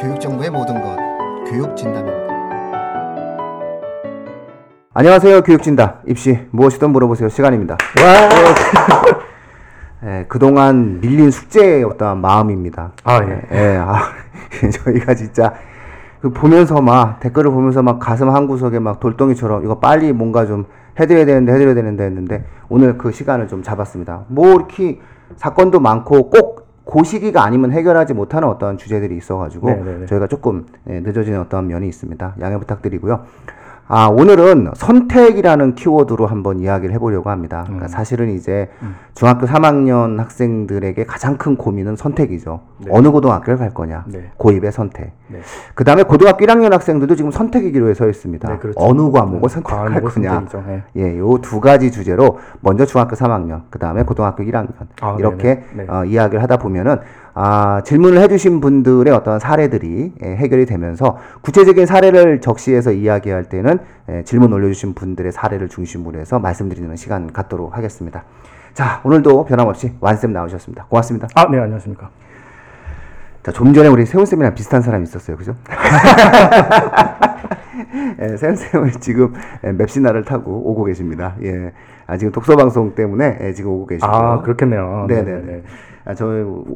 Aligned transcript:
교육정보의 0.00 0.50
모든 0.50 0.80
것 0.80 0.96
교육진담입니다. 1.50 2.30
안녕하세요 4.92 5.42
교육진다 5.42 6.00
입시 6.06 6.46
무엇이든 6.50 6.90
물어보세요. 6.90 7.28
시간입니다. 7.28 7.76
예, 10.02 10.24
그동안 10.28 11.00
밀린 11.00 11.30
숙제의 11.30 11.84
어떤 11.84 12.20
마음입니다. 12.20 12.92
아, 13.04 13.20
예. 13.22 13.42
예, 13.52 13.76
아, 13.76 14.00
저희가 14.84 15.14
진짜 15.14 15.52
그 16.20 16.30
보면서 16.30 16.80
막 16.80 17.20
댓글을 17.20 17.50
보면서 17.50 17.82
막 17.82 17.98
가슴 17.98 18.30
한 18.30 18.46
구석에 18.46 18.78
막 18.78 19.00
돌덩이처럼 19.00 19.64
이거 19.64 19.78
빨리 19.78 20.12
뭔가 20.12 20.46
좀 20.46 20.66
해드려야 20.98 21.24
되는데 21.24 21.52
해드려야 21.52 21.74
되는데 21.74 22.04
했는데 22.04 22.44
오늘 22.68 22.98
그 22.98 23.12
시간을 23.12 23.48
좀 23.48 23.62
잡았습니다. 23.62 24.24
뭐 24.28 24.54
이렇게 24.54 25.00
사건도 25.36 25.80
많고 25.80 26.30
꼭 26.30 26.59
그 26.90 27.04
시기가 27.04 27.44
아니면 27.44 27.72
해결하지 27.72 28.14
못하는 28.14 28.48
어떤 28.48 28.76
주제들이 28.76 29.16
있어가지고 29.16 29.68
네, 29.68 29.76
네, 29.76 29.98
네. 29.98 30.06
저희가 30.06 30.26
조금 30.26 30.66
예, 30.88 31.00
늦어지는 31.00 31.40
어떤 31.40 31.68
면이 31.68 31.86
있습니다 31.88 32.34
양해 32.40 32.58
부탁드리고요 32.58 33.24
아, 33.92 34.06
오늘은 34.06 34.70
선택이라는 34.76 35.74
키워드로 35.74 36.28
한번 36.28 36.60
이야기를 36.60 36.94
해보려고 36.94 37.28
합니다. 37.28 37.62
그러니까 37.64 37.88
사실은 37.88 38.30
이제 38.30 38.68
중학교 39.16 39.46
3학년 39.46 40.16
학생들에게 40.18 41.04
가장 41.06 41.36
큰 41.36 41.56
고민은 41.56 41.96
선택이죠. 41.96 42.60
어느 42.88 43.10
고등학교를 43.10 43.58
갈 43.58 43.74
거냐. 43.74 44.04
네. 44.06 44.30
고입의 44.36 44.70
선택. 44.70 45.10
네. 45.26 45.40
그 45.74 45.82
다음에 45.82 46.04
고등학교 46.04 46.46
1학년 46.46 46.70
학생들도 46.70 47.16
지금 47.16 47.32
선택의 47.32 47.72
기로에 47.72 47.94
서 47.94 48.08
있습니다. 48.08 48.48
네, 48.48 48.58
그렇죠. 48.58 48.78
어느 48.78 49.10
과목을 49.10 49.42
음, 49.42 49.48
선택할 49.48 50.02
거냐. 50.02 50.44
네. 50.68 50.82
예, 50.94 51.18
요 51.18 51.38
두 51.40 51.58
가지 51.60 51.90
주제로 51.90 52.38
먼저 52.60 52.86
중학교 52.86 53.16
3학년, 53.16 53.62
그 53.70 53.80
다음에 53.80 54.04
고등학교 54.04 54.44
1학년 54.44 54.68
아, 55.00 55.16
이렇게. 55.18 55.64
네. 55.74 55.86
어, 55.88 56.04
이야기를 56.04 56.40
하다 56.40 56.58
보면은 56.58 56.98
아, 57.34 57.82
질문을 57.84 58.20
해주신 58.22 58.60
분들의 58.60 59.12
어떤 59.12 59.38
사례들이 59.38 60.12
예, 60.24 60.36
해결이 60.36 60.66
되면서 60.66 61.18
구체적인 61.42 61.86
사례를 61.86 62.40
적시해서 62.40 62.92
이야기할 62.92 63.44
때는 63.44 63.78
예, 64.08 64.22
질문 64.24 64.52
올려주신 64.52 64.94
분들의 64.94 65.32
사례를 65.32 65.68
중심으로 65.68 66.18
해서 66.18 66.38
말씀드리는 66.38 66.94
시간 66.96 67.32
갖도록 67.32 67.76
하겠습니다. 67.76 68.24
자, 68.74 69.00
오늘도 69.04 69.44
변함없이 69.44 69.92
완쌤 70.00 70.32
나오셨습니다. 70.32 70.86
고맙습니다. 70.88 71.28
아, 71.34 71.48
네, 71.50 71.58
안녕하십니까. 71.58 72.10
자, 73.42 73.52
좀 73.52 73.72
전에 73.72 73.88
우리 73.88 74.04
세훈쌤이랑 74.04 74.54
비슷한 74.54 74.82
사람이 74.82 75.04
있었어요. 75.04 75.36
그죠? 75.36 75.56
예, 78.20 78.36
세훈쌤은 78.36 78.92
지금 79.00 79.32
예, 79.64 79.72
맵시나를 79.72 80.24
타고 80.24 80.52
오고 80.70 80.84
계십니다. 80.84 81.36
예. 81.42 81.72
아, 82.06 82.16
지금 82.16 82.32
독서방송 82.32 82.94
때문에 82.94 83.38
예, 83.40 83.52
지금 83.52 83.70
오고 83.70 83.86
계시고. 83.86 84.06
아, 84.06 84.42
그렇겠네요. 84.42 85.06
네네네. 85.08 85.52
아, 85.54 85.89
저 86.16 86.26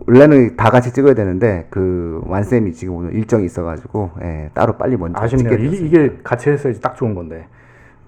원래는 0.07 0.57
다 0.57 0.71
같이 0.71 0.93
찍어야 0.93 1.15
되는데 1.15 1.67
그 1.71 2.23
완쌤이 2.27 2.73
지금 2.73 2.97
오늘 2.97 3.15
일정이 3.15 3.45
있어가지고 3.47 4.11
예, 4.23 4.51
따로 4.55 4.75
빨리 4.77 4.97
먼저 4.97 5.21
아쉽네요. 5.21 5.51
찍게 5.51 5.63
됐습니다. 5.71 5.87
이게 6.01 6.19
같이 6.23 6.51
했어야지 6.51 6.81
딱 6.81 6.97
좋은 6.97 7.15
건데. 7.15 7.47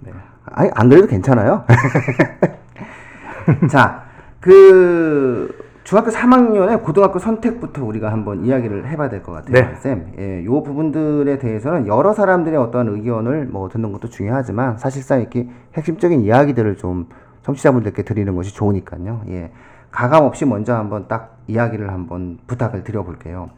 네. 0.00 0.12
아니 0.44 0.70
안 0.74 0.88
그래도 0.88 1.06
괜찮아요. 1.06 1.64
자, 3.70 4.04
그 4.40 5.54
중학교 5.84 6.10
3학년에 6.10 6.82
고등학교 6.82 7.18
선택부터 7.18 7.84
우리가 7.84 8.10
한번 8.12 8.44
이야기를 8.44 8.88
해봐야 8.88 9.08
될 9.08 9.22
것 9.22 9.32
같아요, 9.32 9.52
네. 9.52 9.74
쌤. 9.76 10.06
예, 10.18 10.44
요 10.44 10.62
부분들에 10.62 11.38
대해서는 11.38 11.86
여러 11.86 12.12
사람들의 12.12 12.58
어떤 12.58 12.88
의견을 12.88 13.46
뭐 13.46 13.68
듣는 13.68 13.92
것도 13.92 14.08
중요하지만 14.08 14.78
사실상 14.78 15.20
이렇게 15.20 15.48
핵심적인 15.74 16.20
이야기들을 16.20 16.76
좀 16.76 17.06
청취자분들께 17.42 18.02
드리는 18.02 18.34
것이 18.34 18.52
좋으니까요. 18.54 19.22
예, 19.28 19.52
가감 19.90 20.24
없이 20.24 20.44
먼저 20.44 20.74
한번 20.74 21.06
딱 21.08 21.36
이야기를 21.46 21.90
한번 21.92 22.38
부탁을 22.46 22.84
드려볼게요. 22.84 23.50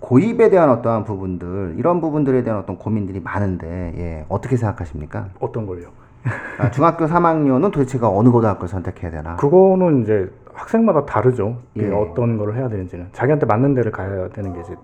고입에 0.00 0.50
대한 0.50 0.70
어떠한 0.70 1.04
부분들 1.04 1.74
이런 1.78 2.00
부분들에 2.00 2.42
대한 2.42 2.60
어떤 2.60 2.76
고민들이 2.76 3.20
많은데 3.20 3.94
예, 3.96 4.24
어떻게 4.28 4.56
생각하십니까? 4.56 5.28
어떤 5.40 5.66
걸요? 5.66 5.88
아, 6.58 6.70
중학교 6.70 7.06
3학년은 7.06 7.72
도대체가 7.72 8.08
어느 8.08 8.30
고등학교를 8.30 8.68
선택해야 8.68 9.10
되나? 9.10 9.36
그거는 9.36 10.02
이제 10.02 10.30
학생마다 10.54 11.04
다르죠. 11.04 11.58
이게 11.74 11.86
예. 11.88 11.92
어떤 11.92 12.36
거를 12.36 12.56
해야 12.56 12.68
되는지는. 12.68 13.08
자기한테 13.12 13.46
맞는 13.46 13.74
데를 13.74 13.92
가야 13.92 14.28
되는 14.28 14.52
게 14.54 14.60
이제 14.60 14.74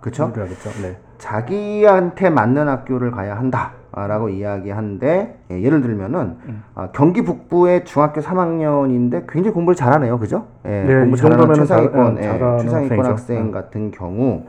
그쵸? 0.00 0.30
필요하겠죠. 0.32 0.70
네. 0.82 0.96
자기한테 1.18 2.30
맞는 2.30 2.68
학교를 2.68 3.10
가야 3.10 3.36
한다 3.36 3.72
라고 3.92 4.28
이야기하는데 4.28 5.38
예, 5.50 5.62
예를 5.62 5.80
들면은 5.80 6.36
음. 6.46 6.62
아, 6.74 6.88
경기 6.92 7.22
북부의 7.22 7.84
중학교 7.84 8.20
3학년인데 8.20 9.24
굉장히 9.28 9.54
공부를 9.54 9.74
잘하네요, 9.76 10.18
그죠? 10.18 10.46
예, 10.66 10.84
네, 10.84 11.00
공부 11.00 11.16
이 11.16 11.18
잘하는 11.18 11.54
최상위권, 11.54 12.14
잘- 12.16 12.24
예, 12.24 12.58
최상위권. 12.62 13.06
학생 13.06 13.38
음. 13.46 13.50
같은 13.50 13.90
경우, 13.90 14.44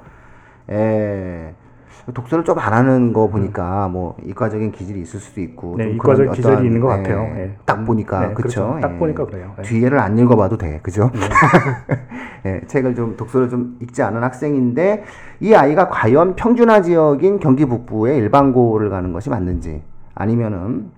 예, 0.70 1.54
독서를 2.14 2.44
좀 2.44 2.58
안 2.60 2.74
하는 2.74 3.14
거 3.14 3.28
보니까 3.28 3.88
뭐 3.88 4.16
이과적인 4.24 4.72
기질이 4.72 5.02
있을 5.02 5.20
수도 5.20 5.42
있고, 5.42 5.74
음. 5.74 5.78
네, 5.78 5.84
좀 5.86 5.96
이과적 5.96 6.32
기질이 6.34 6.66
있는 6.66 6.82
것 6.82 6.92
예, 6.92 6.98
같아요. 6.98 7.22
예. 7.38 7.56
딱 7.66 7.86
보니까 7.86 8.20
네, 8.20 8.34
그쵸? 8.34 8.42
그렇죠. 8.42 8.80
딱 8.82 8.94
예. 8.96 8.98
보니까 8.98 9.26
그래요. 9.26 9.54
네. 9.58 9.64
뒤에를 9.64 10.00
안 10.00 10.18
읽어봐도 10.18 10.58
돼, 10.58 10.80
그죠? 10.84 11.12
예, 12.46 12.62
책을 12.68 12.96
좀 12.96 13.16
독서를 13.18 13.50
좀 13.50 13.78
읽지 13.82 14.02
않은 14.02 14.24
학생인데 14.24 15.04
이 15.42 15.54
아이가 15.54 15.90
과연 15.90 16.36
평준화 16.36 16.82
지역인 16.82 17.40
경기 17.40 17.66
북부의 17.66 18.18
일반고를 18.18 18.90
가는 18.90 19.12
것이 19.14 19.30
맞는지 19.30 19.82
아니면은 20.16 20.92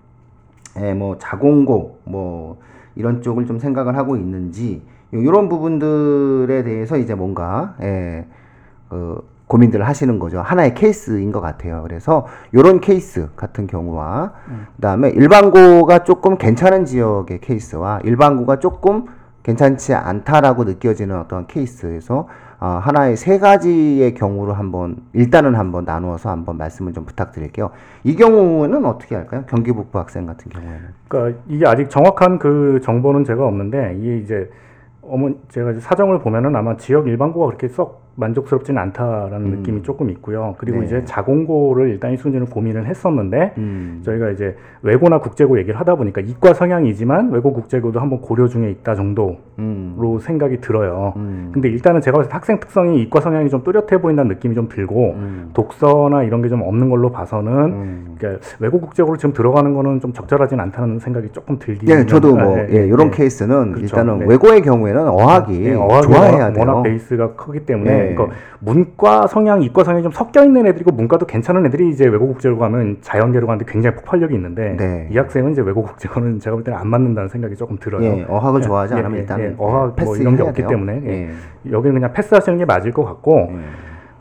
예, 0.79 0.93
뭐 0.93 1.17
자공고 1.17 1.99
뭐 2.05 2.59
이런 2.95 3.21
쪽을 3.21 3.45
좀 3.45 3.59
생각을 3.59 3.97
하고 3.97 4.15
있는지 4.15 4.83
이런 5.11 5.49
부분들에 5.49 6.63
대해서 6.63 6.97
이제 6.97 7.15
뭔가 7.15 7.75
예, 7.81 8.25
그 8.89 9.21
고민들을 9.51 9.85
하시는 9.85 10.17
거죠. 10.17 10.39
하나의 10.39 10.73
케이스인 10.75 11.33
것 11.33 11.41
같아요. 11.41 11.81
그래서 11.83 12.25
이런 12.53 12.79
케이스 12.79 13.27
같은 13.35 13.67
경우와 13.67 14.31
그다음에 14.77 15.09
일반고가 15.09 16.05
조금 16.05 16.37
괜찮은 16.37 16.85
지역의 16.85 17.41
케이스와 17.41 17.99
일반고가 18.05 18.59
조금 18.59 19.07
괜찮지 19.43 19.93
않다라고 19.93 20.63
느껴지는 20.63 21.19
어떤 21.19 21.47
케이스에서 21.47 22.29
어, 22.61 22.79
하나의 22.81 23.17
세 23.17 23.39
가지의 23.39 24.13
경우로 24.13 24.53
한번 24.53 24.97
일단은 25.13 25.55
한번 25.55 25.83
나누어서 25.83 26.29
한번 26.29 26.57
말씀을 26.57 26.93
좀 26.93 27.05
부탁드릴게요. 27.05 27.71
이 28.03 28.15
경우는 28.15 28.85
어떻게 28.85 29.15
할까요? 29.15 29.43
경기 29.47 29.73
북부 29.73 29.97
학생 29.99 30.27
같은 30.27 30.49
경우에는. 30.51 30.89
그러니까 31.07 31.41
이게 31.49 31.67
아직 31.67 31.89
정확한 31.89 32.39
그 32.39 32.79
정보는 32.83 33.25
제가 33.25 33.45
없는데 33.45 33.97
이게 33.99 34.17
이제 34.17 34.49
어머 35.01 35.31
제가 35.49 35.73
사정을 35.79 36.19
보면은 36.19 36.55
아마 36.55 36.77
지역 36.77 37.07
일반고가 37.07 37.47
그렇게 37.47 37.67
썩 37.67 38.01
만족스럽지는 38.15 38.79
않다라는 38.81 39.45
음. 39.47 39.51
느낌이 39.57 39.83
조금 39.83 40.09
있고요. 40.11 40.55
그리고 40.59 40.79
네. 40.81 40.85
이제 40.85 41.05
자공고를 41.05 41.89
일단 41.89 42.15
1순위는 42.15 42.49
고민을 42.51 42.85
했었는데 42.85 43.53
음. 43.57 44.01
저희가 44.05 44.29
이제 44.29 44.55
외고나 44.83 45.19
국제고 45.19 45.57
얘기를 45.57 45.79
하다 45.79 45.95
보니까 45.95 46.21
이과 46.21 46.53
성향이지만 46.53 47.31
외고 47.31 47.53
국제고도 47.53 47.99
한번 47.99 48.21
고려 48.21 48.47
중에 48.47 48.69
있다 48.69 48.93
정도로 48.95 49.37
음. 49.59 50.17
생각이 50.21 50.61
들어요. 50.61 51.13
음. 51.15 51.49
근데 51.53 51.69
일단은 51.69 52.01
제가 52.01 52.17
봤을 52.17 52.29
때 52.29 52.33
학생 52.33 52.59
특성이 52.59 53.01
이과 53.01 53.19
성향이 53.21 53.49
좀 53.49 53.63
뚜렷해 53.63 53.99
보인다는 54.01 54.29
느낌이 54.29 54.53
좀 54.55 54.69
들고 54.69 55.11
음. 55.15 55.49
독서나 55.53 56.23
이런 56.23 56.41
게 56.43 56.51
좀 56.51 56.61
없는 56.63 56.89
걸로 56.89 57.09
봐서는 57.11 57.51
음. 57.53 58.15
그러니까 58.17 58.45
외고 58.59 58.81
국제고로 58.81 59.15
지금 59.15 59.31
들어가는 59.31 59.73
거는 59.73 60.01
좀 60.01 60.11
적절하진 60.11 60.59
않다는 60.59 60.99
생각이 60.99 61.29
조금 61.29 61.57
들긴 61.59 61.87
예, 61.89 62.05
저도 62.05 62.37
아, 62.37 62.43
뭐, 62.43 62.57
예, 62.57 62.67
예, 62.69 62.81
예, 62.81 62.87
이런 62.87 63.07
예. 63.07 63.11
케이스는 63.11 63.71
그렇죠. 63.71 63.83
일단은 63.85 64.19
네. 64.19 64.25
외고의 64.27 64.61
경우에는 64.61 65.07
어학이 65.07 65.63
예, 65.65 65.73
어학이 65.75 66.07
좋아해야 66.07 66.31
워낙, 66.33 66.51
돼요. 66.53 66.65
워낙 66.67 66.81
베이스가 66.83 67.35
크기 67.35 67.61
때문에 67.61 68.00
네. 68.09 68.15
그러니까 68.15 68.37
문과 68.59 69.27
성향, 69.27 69.61
이과 69.61 69.83
성향이 69.83 70.03
좀 70.03 70.11
섞여 70.11 70.43
있는 70.43 70.67
애들이고 70.67 70.91
문과도 70.91 71.25
괜찮은 71.25 71.65
애들이 71.65 71.89
이제 71.89 72.05
외고 72.05 72.27
국제로 72.27 72.57
가면 72.57 72.97
자연계로 73.01 73.47
가는데 73.47 73.65
굉장히 73.71 73.95
폭발력이 73.95 74.33
있는데 74.35 74.75
네. 74.77 75.07
이 75.11 75.17
학생은 75.17 75.51
이제 75.51 75.61
외고 75.61 75.83
국제고는 75.83 76.39
제가 76.39 76.55
볼 76.55 76.63
때는 76.63 76.77
안 76.79 76.87
맞는다는 76.87 77.29
생각이 77.29 77.55
조금 77.55 77.77
들어요. 77.77 78.03
예, 78.03 78.25
어학을 78.27 78.61
예, 78.61 78.65
좋아하지 78.65 78.93
예, 78.93 78.99
않으면 78.99 79.17
예, 79.17 79.19
일단 79.21 79.39
예, 79.39 79.55
어학 79.57 79.95
뭐 80.03 80.15
이런 80.17 80.35
게 80.35 80.43
없기 80.43 80.65
때문에 80.65 81.01
예. 81.05 81.29
여기는 81.71 81.93
그냥 81.95 82.13
패스하시는 82.13 82.57
게 82.57 82.65
맞을 82.65 82.91
것 82.91 83.03
같고 83.03 83.49
예. 83.51 83.59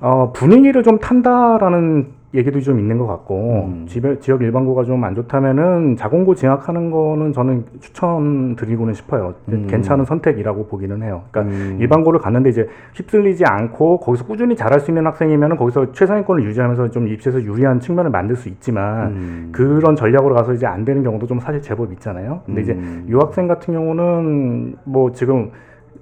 어, 0.00 0.32
분위기를 0.32 0.82
좀 0.82 0.98
탄다라는 0.98 2.19
얘기도 2.32 2.60
좀 2.60 2.78
있는 2.78 2.96
것 2.96 3.06
같고 3.08 3.64
음. 3.66 3.86
지역, 3.88 4.20
지역 4.20 4.42
일반고가 4.42 4.84
좀 4.84 5.00
안 5.02 5.14
좋다면은 5.14 5.96
자공고 5.96 6.34
진학하는 6.34 6.90
거는 6.90 7.32
저는 7.32 7.64
추천드리고는 7.80 8.94
싶어요. 8.94 9.34
음. 9.48 9.66
괜찮은 9.68 10.04
선택이라고 10.04 10.66
보기는 10.66 11.02
해요. 11.02 11.22
그러니까 11.30 11.54
음. 11.54 11.78
일반고를 11.80 12.20
갔는데 12.20 12.50
이제 12.50 12.68
휩쓸리지 12.94 13.44
않고 13.46 14.00
거기서 14.00 14.26
꾸준히 14.26 14.54
잘할 14.56 14.80
수 14.80 14.90
있는 14.90 15.06
학생이면은 15.06 15.56
거기서 15.56 15.92
최상위권을 15.92 16.44
유지하면서 16.44 16.90
좀 16.90 17.08
입시에서 17.08 17.42
유리한 17.42 17.80
측면을 17.80 18.10
만들 18.10 18.36
수 18.36 18.48
있지만 18.48 19.08
음. 19.12 19.48
그런 19.52 19.96
전략으로 19.96 20.34
가서 20.34 20.52
이제 20.52 20.66
안 20.66 20.84
되는 20.84 21.02
경우도 21.02 21.26
좀 21.26 21.40
사실 21.40 21.62
제법 21.62 21.92
있잖아요. 21.94 22.42
근데 22.46 22.60
이제 22.60 22.72
음. 22.72 23.06
이 23.08 23.14
학생 23.14 23.48
같은 23.48 23.74
경우는 23.74 24.76
뭐 24.84 25.12
지금 25.12 25.50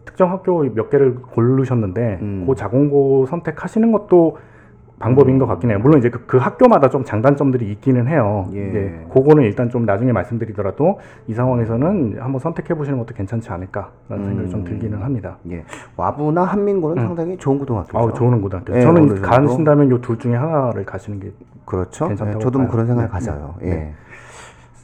특정 0.05 0.31
학교 0.33 0.63
몇 0.75 0.91
개를 0.91 1.15
고르셨는데 1.15 2.19
음. 2.21 2.45
그 2.49 2.55
자공고 2.55 3.27
선택하시는 3.27 3.93
것도 3.93 4.37
방법인 4.99 5.39
것 5.39 5.47
같긴 5.47 5.71
해요. 5.71 5.79
물론 5.81 5.99
이제 5.99 6.11
그, 6.11 6.27
그 6.27 6.39
학교마다 6.39 6.89
좀 6.89 7.05
장단점들이 7.05 7.71
있기는 7.73 8.09
해요. 8.09 8.49
예. 8.55 8.69
이제 8.69 9.07
그거는 9.13 9.45
일단 9.45 9.71
좀 9.71 9.85
나중에 9.85 10.11
말씀드리더라도 10.13 10.99
이 11.29 11.35
상황에서는 11.35 12.17
한번 12.21 12.41
선택해 12.41 12.75
보시는 12.75 12.99
것도 12.99 13.15
괜찮지 13.15 13.51
않을까라는 13.51 14.25
생각이 14.27 14.49
좀 14.51 14.65
들기는 14.65 15.01
합니다. 15.03 15.39
예. 15.51 15.65
와부나 15.97 16.43
한민고는 16.45 17.03
상당히 17.03 17.37
좋은 17.37 17.59
고등학교죠. 17.59 17.97
음. 17.97 18.01
아우 18.01 18.13
좋은 18.13 18.41
고등학교. 18.41 18.75
예, 18.77 18.81
저는? 18.81 19.23
가신다면 19.23 19.91
요 19.91 19.99
둘 20.01 20.19
중에 20.19 20.35
하나를 20.35 20.85
가시는 20.85 21.21
게 21.21 21.33
그렇죠. 21.65 22.09
괜찮다고 22.09 22.39
예, 22.41 22.43
저도 22.43 22.59
뭐 22.59 22.67
봐요. 22.67 22.73
그런 22.73 22.87
생각을 22.87 23.09
네, 23.09 23.13
가져요. 23.13 23.55
네, 23.61 23.71
예. 23.71 23.93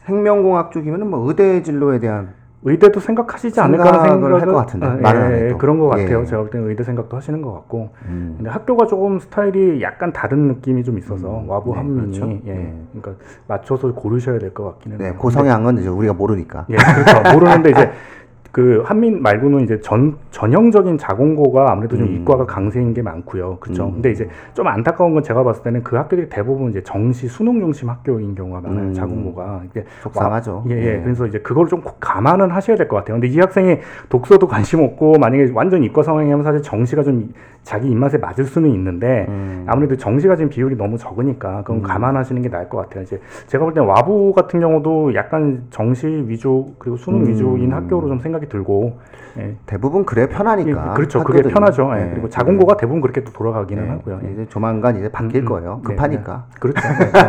생명공학 0.06 0.70
쪽이면은 0.72 1.08
뭐 1.08 1.26
의대 1.28 1.62
진로에 1.62 1.98
대한 1.98 2.34
의대도 2.66 2.98
생각하시지 3.00 3.60
않을까 3.60 3.84
하는 3.84 4.00
생각을 4.00 4.20
생각을 4.22 4.40
할 4.40 4.48
것 4.48 4.54
같은데, 4.56 4.86
아, 5.06 5.32
예, 5.32 5.44
해도. 5.46 5.58
그런 5.58 5.78
것 5.78 5.98
예. 5.98 6.02
같아요. 6.04 6.24
제가 6.24 6.42
볼 6.42 6.50
때는 6.50 6.68
의대 6.70 6.82
생각도 6.82 7.16
하시는 7.16 7.42
것 7.42 7.52
같고. 7.52 7.90
음. 8.06 8.34
근데 8.38 8.50
학교가 8.50 8.86
조금 8.86 9.18
스타일이 9.18 9.82
약간 9.82 10.12
다른 10.12 10.48
느낌이 10.48 10.82
좀 10.82 10.96
있어서 10.98 11.44
와부 11.46 11.72
네, 11.72 11.76
한민이 11.76 12.18
그렇죠. 12.18 12.40
예, 12.46 12.52
네. 12.54 12.74
그러니까 12.92 13.22
맞춰서 13.46 13.92
고르셔야 13.92 14.38
될 14.38 14.54
것 14.54 14.64
같기는 14.64 14.96
네, 14.98 15.04
해요. 15.06 15.14
그 15.20 15.30
성향은 15.30 15.78
이제 15.78 15.88
우리가 15.88 16.14
모르니까. 16.14 16.66
예, 16.70 16.76
그렇죠. 16.76 17.34
모르는데 17.34 17.70
이제 17.70 17.90
그 18.54 18.82
한민 18.86 19.20
말고는 19.20 19.64
이제 19.64 19.80
전 19.80 20.14
전형적인 20.30 20.96
자공고가 20.96 21.72
아무래도 21.72 21.96
좀 21.96 22.06
음. 22.06 22.14
이과가 22.14 22.46
강세인 22.46 22.94
게 22.94 23.02
많고요. 23.02 23.56
그렇죠. 23.58 23.86
음. 23.86 23.94
근데 23.94 24.12
이제 24.12 24.28
좀 24.54 24.68
안타까운 24.68 25.12
건 25.12 25.24
제가 25.24 25.42
봤을 25.42 25.64
때는 25.64 25.82
그 25.82 25.96
학교들이 25.96 26.28
대부분 26.28 26.70
이제 26.70 26.80
정시 26.84 27.26
수능 27.26 27.58
중심 27.58 27.90
학교인 27.90 28.36
경우가 28.36 28.60
많아요. 28.60 28.84
음. 28.90 28.94
자공고가 28.94 29.62
이게 29.68 29.84
속상하죠. 30.02 30.66
예, 30.70 30.74
예. 30.76 30.86
예. 30.98 31.00
그래서 31.02 31.26
이제 31.26 31.40
그걸 31.40 31.66
좀꼭 31.66 31.96
감안은 31.98 32.52
하셔야 32.52 32.76
될 32.76 32.86
것 32.86 32.94
같아요. 32.98 33.16
근데 33.18 33.26
이 33.26 33.40
학생이 33.40 33.78
독서도 34.08 34.46
관심 34.46 34.84
없고 34.84 35.14
만약에 35.18 35.50
완전 35.52 35.82
이과 35.82 36.04
성향이면 36.04 36.44
사실 36.44 36.62
정시가 36.62 37.02
좀 37.02 37.34
자기 37.64 37.88
입맛에 37.90 38.18
맞을 38.18 38.44
수는 38.44 38.70
있는데 38.70 39.24
음. 39.28 39.64
아무래도 39.66 39.96
정시가 39.96 40.36
지금 40.36 40.50
비율이 40.50 40.76
너무 40.76 40.98
적으니까 40.98 41.62
그건 41.62 41.82
감안하시는 41.82 42.40
게 42.42 42.48
나을 42.50 42.68
것 42.68 42.76
같아요. 42.78 43.02
이제 43.02 43.20
제가 43.46 43.64
볼 43.64 43.74
때 43.74 43.80
와부 43.80 44.32
같은 44.34 44.60
경우도 44.60 45.14
약간 45.14 45.64
정시 45.70 46.06
위주 46.28 46.66
그리고 46.78 46.96
수능 46.96 47.20
음. 47.22 47.26
위주인 47.28 47.72
학교로 47.72 48.06
좀 48.08 48.18
생각이 48.20 48.48
들고 48.48 48.98
예. 49.38 49.56
대부분 49.66 50.04
그래 50.04 50.28
편하니까. 50.28 50.90
예, 50.90 50.94
그렇죠. 50.94 51.24
그게 51.24 51.38
학교들이. 51.38 51.54
편하죠. 51.54 51.90
예. 51.96 52.02
예. 52.06 52.10
그리고 52.10 52.28
자공고가 52.28 52.76
대부분 52.76 53.00
그렇게 53.00 53.24
또 53.24 53.32
돌아가기는 53.32 53.84
예. 53.84 53.88
하고요. 53.88 54.20
예. 54.24 54.32
이제 54.32 54.46
조만간 54.48 54.96
이제 54.98 55.10
바뀔 55.10 55.40
음, 55.40 55.46
음. 55.46 55.48
거예요. 55.48 55.80
네, 55.82 55.88
급하니까. 55.94 56.44
네. 56.52 56.60
그렇죠. 56.60 56.80
네, 56.86 57.10
네. 57.12 57.20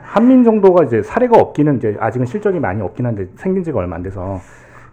한민 0.04 0.42
정도가 0.44 0.84
이제 0.84 1.02
사례가 1.02 1.36
없기는 1.38 1.76
이제 1.76 1.96
아직은 2.00 2.26
실적이 2.26 2.60
많이 2.60 2.80
없긴 2.80 3.04
한데 3.06 3.26
생긴 3.36 3.62
지가 3.64 3.80
얼마 3.80 3.96
안 3.96 4.02
돼서 4.02 4.38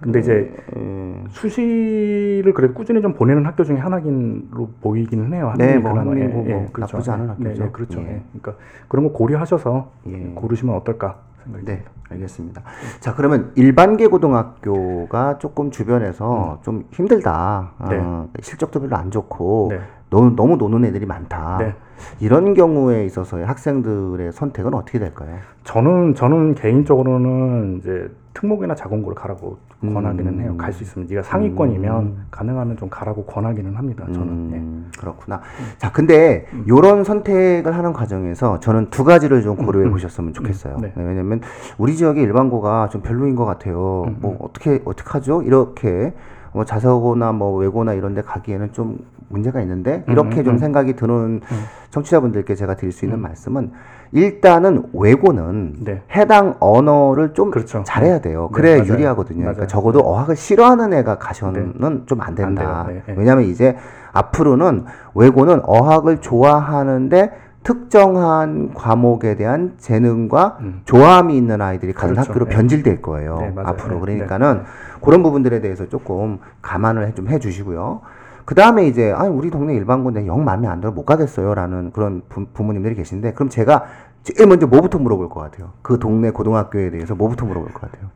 근데 0.01 0.19
이제 0.19 0.53
예. 0.75 1.23
수시를 1.29 2.53
그래도 2.53 2.73
꾸준히 2.73 3.01
좀 3.01 3.13
보내는 3.13 3.45
학교 3.45 3.63
중에 3.63 3.77
하나긴로 3.77 4.69
보이기는 4.81 5.33
해요. 5.33 5.53
네, 5.57 5.77
뭐 5.77 5.91
그나마. 5.91 6.11
한민고 6.11 6.43
뭐 6.43 6.67
나쁘지 6.77 7.11
않은 7.11 7.25
네, 7.39 7.49
학교죠. 7.49 7.63
네, 7.63 7.69
그렇죠. 7.71 7.99
예. 8.01 8.05
예. 8.05 8.21
그러니까 8.39 8.63
그런 8.87 9.07
거 9.07 9.13
고려하셔서 9.13 9.91
예. 10.07 10.31
고르시면 10.35 10.75
어떨까 10.75 11.17
생각이 11.43 11.65
네. 11.65 11.83
알겠습니다. 12.09 12.61
자, 12.99 13.15
그러면 13.15 13.51
일반계 13.55 14.07
고등학교가 14.07 15.39
조금 15.39 15.71
주변에서 15.71 16.59
좀 16.63 16.85
힘들다. 16.91 17.71
음. 17.81 17.89
네. 17.89 17.97
어, 17.99 18.29
실적도 18.41 18.79
별로 18.79 18.95
안 18.95 19.11
좋고 19.11 19.69
네. 19.71 19.79
너무, 20.09 20.35
너무 20.35 20.57
노는 20.57 20.85
애들이 20.85 21.05
많다. 21.05 21.57
네. 21.59 21.73
이런 22.19 22.53
경우에 22.53 23.05
있어서의 23.05 23.45
학생들의 23.45 24.31
선택은 24.31 24.73
어떻게 24.73 24.99
될까요? 24.99 25.37
저는 25.63 26.13
저는 26.15 26.55
개인적으로는 26.55 27.79
이제 27.79 28.09
특목이나 28.37 28.75
자공고를 28.75 29.15
가라고 29.15 29.57
음. 29.83 29.93
권하기는 29.93 30.39
해요. 30.41 30.55
갈 30.57 30.71
수 30.71 30.83
있으면 30.83 31.07
네가 31.09 31.23
상위권이면 31.23 32.27
가능하면 32.29 32.77
좀 32.77 32.87
가라고 32.89 33.25
권하기는 33.25 33.75
합니다. 33.75 34.05
저는. 34.13 34.51
예. 34.51 34.57
음, 34.57 34.91
그렇구나. 34.99 35.41
자, 35.79 35.91
근데 35.91 36.45
이런 36.67 37.03
선택을 37.03 37.75
하는 37.75 37.93
과정에서 37.93 38.59
저는 38.59 38.91
두 38.91 39.03
가지를 39.03 39.41
좀 39.41 39.55
고려해 39.55 39.89
보셨으면 39.89 40.33
좋겠어요. 40.33 40.77
네. 40.79 40.93
네, 40.95 41.03
왜냐면 41.03 41.41
우리 41.79 41.95
지역의 41.95 42.23
일반고가 42.23 42.89
좀 42.89 43.01
별로인 43.01 43.35
것 43.35 43.45
같아요. 43.45 44.03
음, 44.07 44.17
뭐 44.19 44.37
어떻게 44.39 44.81
어떻게 44.85 45.09
하죠? 45.09 45.41
이렇게 45.41 46.13
뭐 46.53 46.65
자서고나 46.65 47.31
뭐 47.31 47.55
외고나 47.57 47.93
이런 47.93 48.13
데 48.13 48.21
가기에는 48.21 48.73
좀 48.73 48.99
문제가 49.29 49.61
있는데 49.61 50.03
이렇게 50.07 50.41
음, 50.41 50.43
좀 50.43 50.53
음. 50.55 50.57
생각이 50.57 50.93
드는 50.93 51.41
청취자분들께 51.89 52.55
제가 52.55 52.75
드릴 52.75 52.91
수 52.91 53.05
있는 53.05 53.19
말씀은 53.19 53.71
일단은 54.13 54.83
외고는 54.93 55.75
네. 55.83 56.01
해당 56.15 56.55
언어를 56.59 57.33
좀 57.33 57.51
그렇죠. 57.51 57.83
잘해야 57.85 58.19
돼요. 58.19 58.49
네, 58.51 58.55
그래야 58.55 58.77
맞아요. 58.77 58.93
유리하거든요. 58.93 59.39
그러니까 59.39 59.61
맞아요. 59.61 59.67
적어도 59.67 59.99
어학을 59.99 60.35
싫어하는 60.35 60.93
애가 60.93 61.17
가셔는 61.17 62.03
좀안 62.05 62.35
된다. 62.35 62.85
안. 62.87 62.87
네, 62.87 63.03
네. 63.05 63.15
왜냐하면 63.17 63.45
이제 63.45 63.75
앞으로는 64.13 64.85
외고는 65.13 65.61
어학을 65.65 66.19
좋아하는데 66.19 67.31
특정한 67.67 68.73
과목에 68.73 69.35
대한 69.35 69.73
재능과 69.77 70.57
음. 70.61 70.81
조함이 70.85 71.35
있는 71.35 71.61
아이들이 71.61 71.91
가는 71.91 72.13
그렇죠. 72.13 72.29
학교로 72.31 72.45
네. 72.45 72.55
변질될 72.55 73.01
거예요. 73.01 73.39
네. 73.41 73.53
앞으로 73.57 73.95
네, 73.95 73.99
그러니까는 73.99 74.63
그런 75.01 75.21
부분들에 75.21 75.59
대해서 75.59 75.89
조금 75.89 76.39
감안을 76.61 77.13
좀 77.13 77.27
해주시고요. 77.27 77.99
그 78.45 78.55
다음에 78.55 78.87
이제 78.87 79.11
아 79.11 79.23
우리 79.23 79.51
동네 79.51 79.75
일반고인데 79.75 80.27
영 80.27 80.45
마음에 80.45 80.65
안 80.69 80.79
들어 80.79 80.93
못 80.93 81.03
가겠어요라는 81.03 81.91
그런 81.91 82.21
부, 82.29 82.45
부모님들이 82.53 82.95
계신데 82.95 83.33
그럼 83.33 83.49
제가 83.49 83.83
제일 84.23 84.47
먼저 84.47 84.65
뭐부터 84.65 84.97
물어볼 84.97 85.27
것 85.27 85.41
같아요. 85.41 85.71
그 85.81 85.99
동네 85.99 86.29
고등학교에 86.29 86.89
대해서 86.89 87.15
뭐부터 87.15 87.45
물어볼 87.45 87.73
것 87.73 87.81
같아요. 87.81 88.09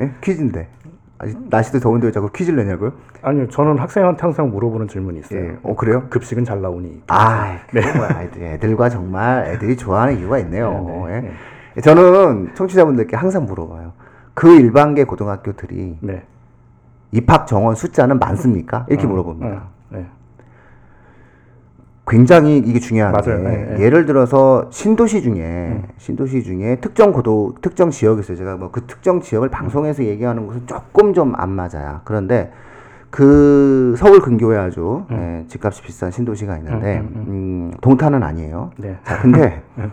예? 0.00 0.12
퀴즈인데 0.20 0.68
날씨도 1.50 1.80
더운데 1.80 2.06
왜 2.06 2.12
자꾸 2.12 2.30
퀴즈를 2.30 2.64
내냐고요? 2.64 2.92
아니요, 3.22 3.48
저는 3.48 3.78
학생한테 3.78 4.20
항상 4.22 4.50
물어보는 4.50 4.86
질문이 4.86 5.18
있어요. 5.20 5.40
예. 5.40 5.56
어 5.64 5.74
그래요? 5.74 6.04
급식은 6.10 6.44
잘 6.44 6.62
나오니? 6.62 7.02
아, 7.08 7.58
그거 7.70 7.80
뭐야. 7.98 8.08
애들- 8.30 8.42
애들과 8.42 8.88
정말 8.88 9.46
애들이 9.48 9.76
좋아하는 9.76 10.18
이유가 10.18 10.38
있네요. 10.38 11.04
네, 11.08 11.20
네, 11.22 11.32
예. 11.76 11.80
저는 11.80 12.54
청취자분들께 12.54 13.16
항상 13.16 13.46
물어봐요. 13.46 13.92
그 14.34 14.48
일반계 14.54 15.04
고등학교들이 15.04 15.98
네. 16.00 16.22
입학 17.10 17.46
정원 17.48 17.74
숫자는 17.74 18.18
많습니까? 18.20 18.86
이렇게 18.88 19.06
어, 19.06 19.10
물어봅니다. 19.10 19.62
어, 22.08 22.10
네. 22.10 22.16
굉장히 22.16 22.58
이게 22.58 22.78
중요한 22.80 23.12
맞아요. 23.12 23.42
게 23.42 23.48
네, 23.48 23.74
네. 23.76 23.84
예를 23.84 24.06
들어서 24.06 24.66
신도시 24.70 25.22
중에 25.22 25.82
신도시 25.98 26.42
중에 26.42 26.76
특정 26.80 27.12
고도 27.12 27.54
특정 27.60 27.90
지역이 27.90 28.20
있어요. 28.20 28.36
제가 28.36 28.56
뭐 28.56 28.70
그 28.72 28.82
특정 28.86 29.20
지역을 29.20 29.48
방송에서 29.50 30.04
얘기하는 30.04 30.46
것은 30.46 30.62
조금 30.66 31.12
좀 31.14 31.34
안 31.36 31.50
맞아요. 31.50 32.00
그런데 32.04 32.52
그 33.10 33.94
서울 33.96 34.20
근교에 34.20 34.58
아주 34.58 35.04
예, 35.10 35.44
집값이 35.48 35.82
비싼 35.82 36.10
신도시가 36.10 36.58
있는데 36.58 36.98
음, 36.98 37.12
음, 37.14 37.24
음, 37.28 37.72
동탄은 37.80 38.22
아니에요. 38.22 38.70
네. 38.76 38.98
자, 39.04 39.18
근데 39.20 39.62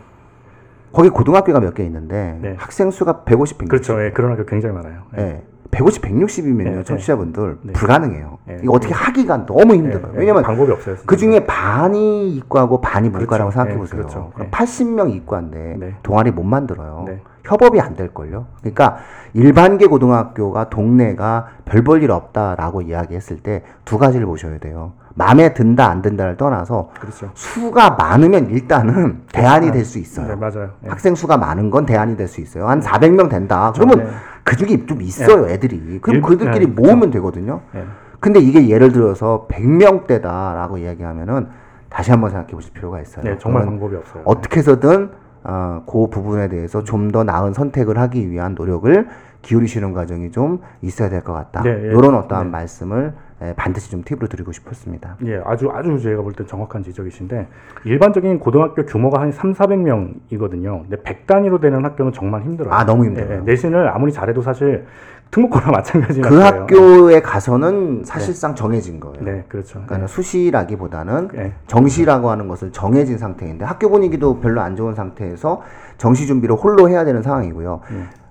거기 0.91 1.09
고등학교가 1.09 1.59
몇 1.59 1.73
개 1.75 1.83
있는데 1.85 2.38
네. 2.41 2.56
학생 2.57 2.91
수가 2.91 3.23
150, 3.23 3.57
160. 3.57 3.69
그렇죠. 3.69 4.03
예, 4.03 4.12
그런 4.12 4.31
학교 4.31 4.45
굉장히 4.45 4.75
많아요. 4.75 5.01
예. 5.17 5.21
예. 5.21 5.44
150, 5.75 6.01
160이면요, 6.04 6.75
네, 6.77 6.83
청취자분들 6.83 7.57
네. 7.63 7.74
불가능해요. 7.74 8.38
네. 8.45 8.60
이거 8.63 8.74
어떻게 8.74 8.94
하기가 8.94 9.45
너무 9.45 9.75
힘들어요. 9.75 10.12
예, 10.13 10.16
예. 10.16 10.19
왜냐면 10.19 10.44
방법이 10.44 10.72
없어요. 10.72 10.95
그 11.06 11.18
중에 11.18 11.45
반이 11.45 12.31
이과고 12.36 12.79
반이 12.79 13.10
문과라고 13.10 13.50
그렇죠. 13.50 13.51
생각해 13.51 13.74
네, 13.74 13.77
보세요. 13.77 14.00
그렇죠. 14.00 14.32
그럼 14.34 14.50
네. 14.50 14.58
80명 14.58 15.12
이과인데 15.13 15.75
네. 15.77 15.96
동아리 16.01 16.32
못 16.32 16.44
만들어요. 16.44 17.03
네. 17.08 17.22
협업이 17.44 17.79
안 17.79 17.96
될 17.96 18.13
걸요. 18.13 18.48
그러니까 18.62 18.98
일반계 19.34 19.86
고등학교가 19.88 20.70
동네가 20.70 21.48
별 21.65 21.84
볼 21.84 22.01
일 22.01 22.12
없다라고 22.12 22.82
이야기했을 22.82 23.38
때 23.38 23.63
두 23.84 23.98
가지를 23.98 24.25
보셔야 24.25 24.58
돼요. 24.58 24.94
마음에 25.17 25.53
든다 25.53 25.88
안 25.89 26.01
든다를 26.01 26.36
떠나서 26.38 26.89
그렇죠. 27.00 27.29
수가 27.36 27.91
많으면 27.91 28.50
일단은 28.50 29.22
대안이 29.32 29.72
될 29.72 29.86
수 29.86 30.00
있어요. 30.00 30.27
네, 30.27 30.36
맞아요. 30.36 30.72
예. 30.86 30.89
학생 30.89 31.15
수가 31.15 31.38
많은 31.38 31.70
건 31.70 31.86
대안이 31.86 32.17
될 32.17 32.27
수 32.27 32.41
있어요. 32.41 32.67
한 32.67 32.79
400명 32.82 33.29
된다. 33.29 33.72
그러면 33.75 34.00
네. 34.00 34.08
그 34.45 34.55
중에 34.55 34.85
좀 34.85 35.01
있어요, 35.01 35.47
애들이. 35.49 35.99
그럼 35.99 36.17
일- 36.17 36.21
그들끼리 36.21 36.67
네, 36.67 36.71
모으면 36.71 37.09
되거든요. 37.11 37.61
예. 37.75 37.83
근데 38.21 38.39
이게 38.39 38.69
예를 38.69 38.91
들어서 38.93 39.47
100명대다라고 39.49 40.77
이야기하면은 40.79 41.47
다시 41.89 42.11
한번 42.11 42.29
생각해 42.29 42.51
보실 42.53 42.71
필요가 42.71 43.01
있어요. 43.01 43.25
네, 43.25 43.37
정말 43.39 43.65
방법이 43.65 43.95
없어요. 43.95 44.21
어떻게 44.25 44.59
해서든 44.59 45.09
어, 45.43 45.83
그 45.87 46.07
부분에 46.09 46.47
대해서 46.47 46.83
좀 46.83 47.11
더 47.11 47.23
나은 47.23 47.53
선택을 47.53 47.97
하기 47.99 48.29
위한 48.29 48.55
노력을 48.55 49.07
기울이시는 49.41 49.93
과정이 49.93 50.31
좀 50.31 50.59
있어야 50.81 51.09
될 51.09 51.21
것 51.21 51.33
같다. 51.33 51.61
네, 51.63 51.69
예. 51.69 51.87
이런 51.89 52.15
어떠한 52.15 52.45
네. 52.47 52.51
말씀을 52.51 53.07
에, 53.07 53.11
반드시 53.58 53.92
좀 53.92 54.04
팁으로 54.04 54.27
드리고 54.27 54.51
싶었습니다. 54.54 55.18
예, 55.25 55.42
아주 55.46 55.70
아주 55.74 56.00
제가 56.00 56.22
볼 56.22 56.34
때 56.34 56.46
정확한 56.46 56.84
지적이신데 56.84 57.48
일반적인 57.84 58.39
고등학교 58.39 58.86
규모가 58.86 59.20
한 59.22 59.32
3, 59.32 59.54
400명이거든요. 59.54 60.82
근데 60.88 60.98
100단위로 60.98 61.60
되는 61.62 61.84
학교는 61.84 62.13
정말 62.13 62.42
힘들어요. 62.44 62.74
아, 62.74 62.86
너무 62.86 63.06
힘들어요. 63.06 63.32
예, 63.32 63.36
예. 63.38 63.42
내신을 63.42 63.89
아무리 63.89 64.12
잘해도 64.12 64.42
사실 64.42 64.86
특목고나 65.32 65.72
마찬가지인 65.72 66.22
그. 66.24 66.39
학교에 66.39 67.22
가서는 67.22 68.04
사실상 68.06 68.56
정해진 68.56 69.00
거예요. 69.00 69.18
네, 69.22 69.44
그렇죠. 69.50 69.82
그러니까 69.86 70.08
수시라기보다는 70.08 71.30
예. 71.36 71.54
정시라고 71.68 72.30
하는 72.30 72.48
것을 72.48 72.72
정해진 72.72 73.18
상태인데 73.18 73.65
학교 73.65 73.89
분위기도 73.89 74.39
별로 74.39 74.62
안 74.62 74.75
좋은 74.75 74.94
상태에서 74.94 75.62
정시 75.98 76.27
준비를 76.27 76.56
홀로 76.56 76.89
해야 76.89 77.04
되는 77.04 77.22
상황이고요. 77.22 77.82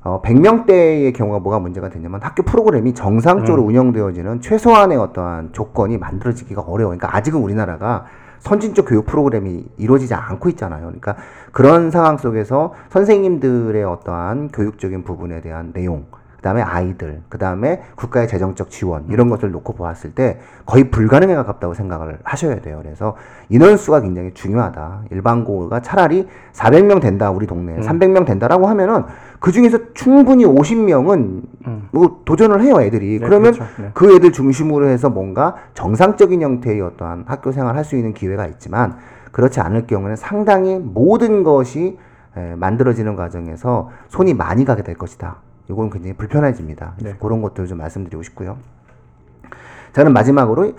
어, 0.04 0.20
100명대의 0.20 1.14
경우가 1.14 1.38
뭐가 1.38 1.58
문제가 1.58 1.88
되냐면 1.88 2.20
학교 2.22 2.42
프로그램이 2.42 2.92
정상적으로 2.92 3.62
운영되어지는 3.62 4.42
최소한의 4.42 4.98
어떠한 4.98 5.52
조건이 5.52 5.96
만들어지기가 5.96 6.60
어려워요. 6.60 6.98
그러니까 6.98 7.16
아직은 7.16 7.40
우리나라가 7.40 8.04
선진적 8.40 8.86
교육 8.86 9.06
프로그램이 9.06 9.64
이루어지지 9.78 10.12
않고 10.12 10.50
있잖아요. 10.50 10.82
그러니까 10.82 11.16
그런 11.52 11.90
상황 11.90 12.18
속에서 12.18 12.74
선생님들의 12.90 13.82
어떠한 13.82 14.48
교육적인 14.48 15.04
부분에 15.04 15.40
대한 15.40 15.72
내용, 15.72 16.04
그다음에 16.44 16.60
아이들, 16.60 17.22
그다음에 17.30 17.80
국가의 17.94 18.28
재정적 18.28 18.68
지원 18.68 19.06
이런 19.08 19.30
것을 19.30 19.50
놓고 19.50 19.72
보았을 19.72 20.12
때 20.12 20.38
거의 20.66 20.90
불가능에 20.90 21.34
가깝다고 21.36 21.72
생각을 21.72 22.18
하셔야 22.22 22.60
돼요. 22.60 22.80
그래서 22.82 23.16
인원 23.48 23.78
수가 23.78 24.02
굉장히 24.02 24.34
중요하다. 24.34 25.04
일반고가 25.10 25.80
차라리 25.80 26.28
400명 26.52 27.00
된다 27.00 27.30
우리 27.30 27.46
동네에 27.46 27.78
300명 27.78 28.26
된다라고 28.26 28.66
하면은 28.66 29.04
그 29.40 29.52
중에서 29.52 29.78
충분히 29.94 30.44
50명은 30.44 31.40
뭐 31.92 32.20
도전을 32.26 32.60
해요 32.60 32.82
애들이. 32.82 33.18
네, 33.20 33.26
그러면 33.26 33.54
그렇죠. 33.54 33.82
네. 33.82 33.90
그 33.94 34.14
애들 34.14 34.32
중심으로 34.32 34.88
해서 34.88 35.08
뭔가 35.08 35.54
정상적인 35.72 36.42
형태의 36.42 36.82
어떠한 36.82 37.24
학교 37.26 37.52
생활 37.52 37.74
할수 37.74 37.96
있는 37.96 38.12
기회가 38.12 38.46
있지만 38.48 38.98
그렇지 39.32 39.60
않을 39.60 39.86
경우는 39.86 40.16
상당히 40.16 40.78
모든 40.78 41.42
것이 41.42 41.98
에, 42.36 42.54
만들어지는 42.56 43.16
과정에서 43.16 43.88
손이 44.08 44.34
많이 44.34 44.66
가게 44.66 44.82
될 44.82 44.94
것이다. 44.94 45.36
이건 45.68 45.90
굉장히 45.90 46.14
불편해집니다. 46.14 46.94
네. 47.00 47.14
그런 47.18 47.42
것들을 47.42 47.68
좀 47.68 47.78
말씀드리고 47.78 48.22
싶고요. 48.22 48.58
저는 49.92 50.12
마지막으로 50.12 50.72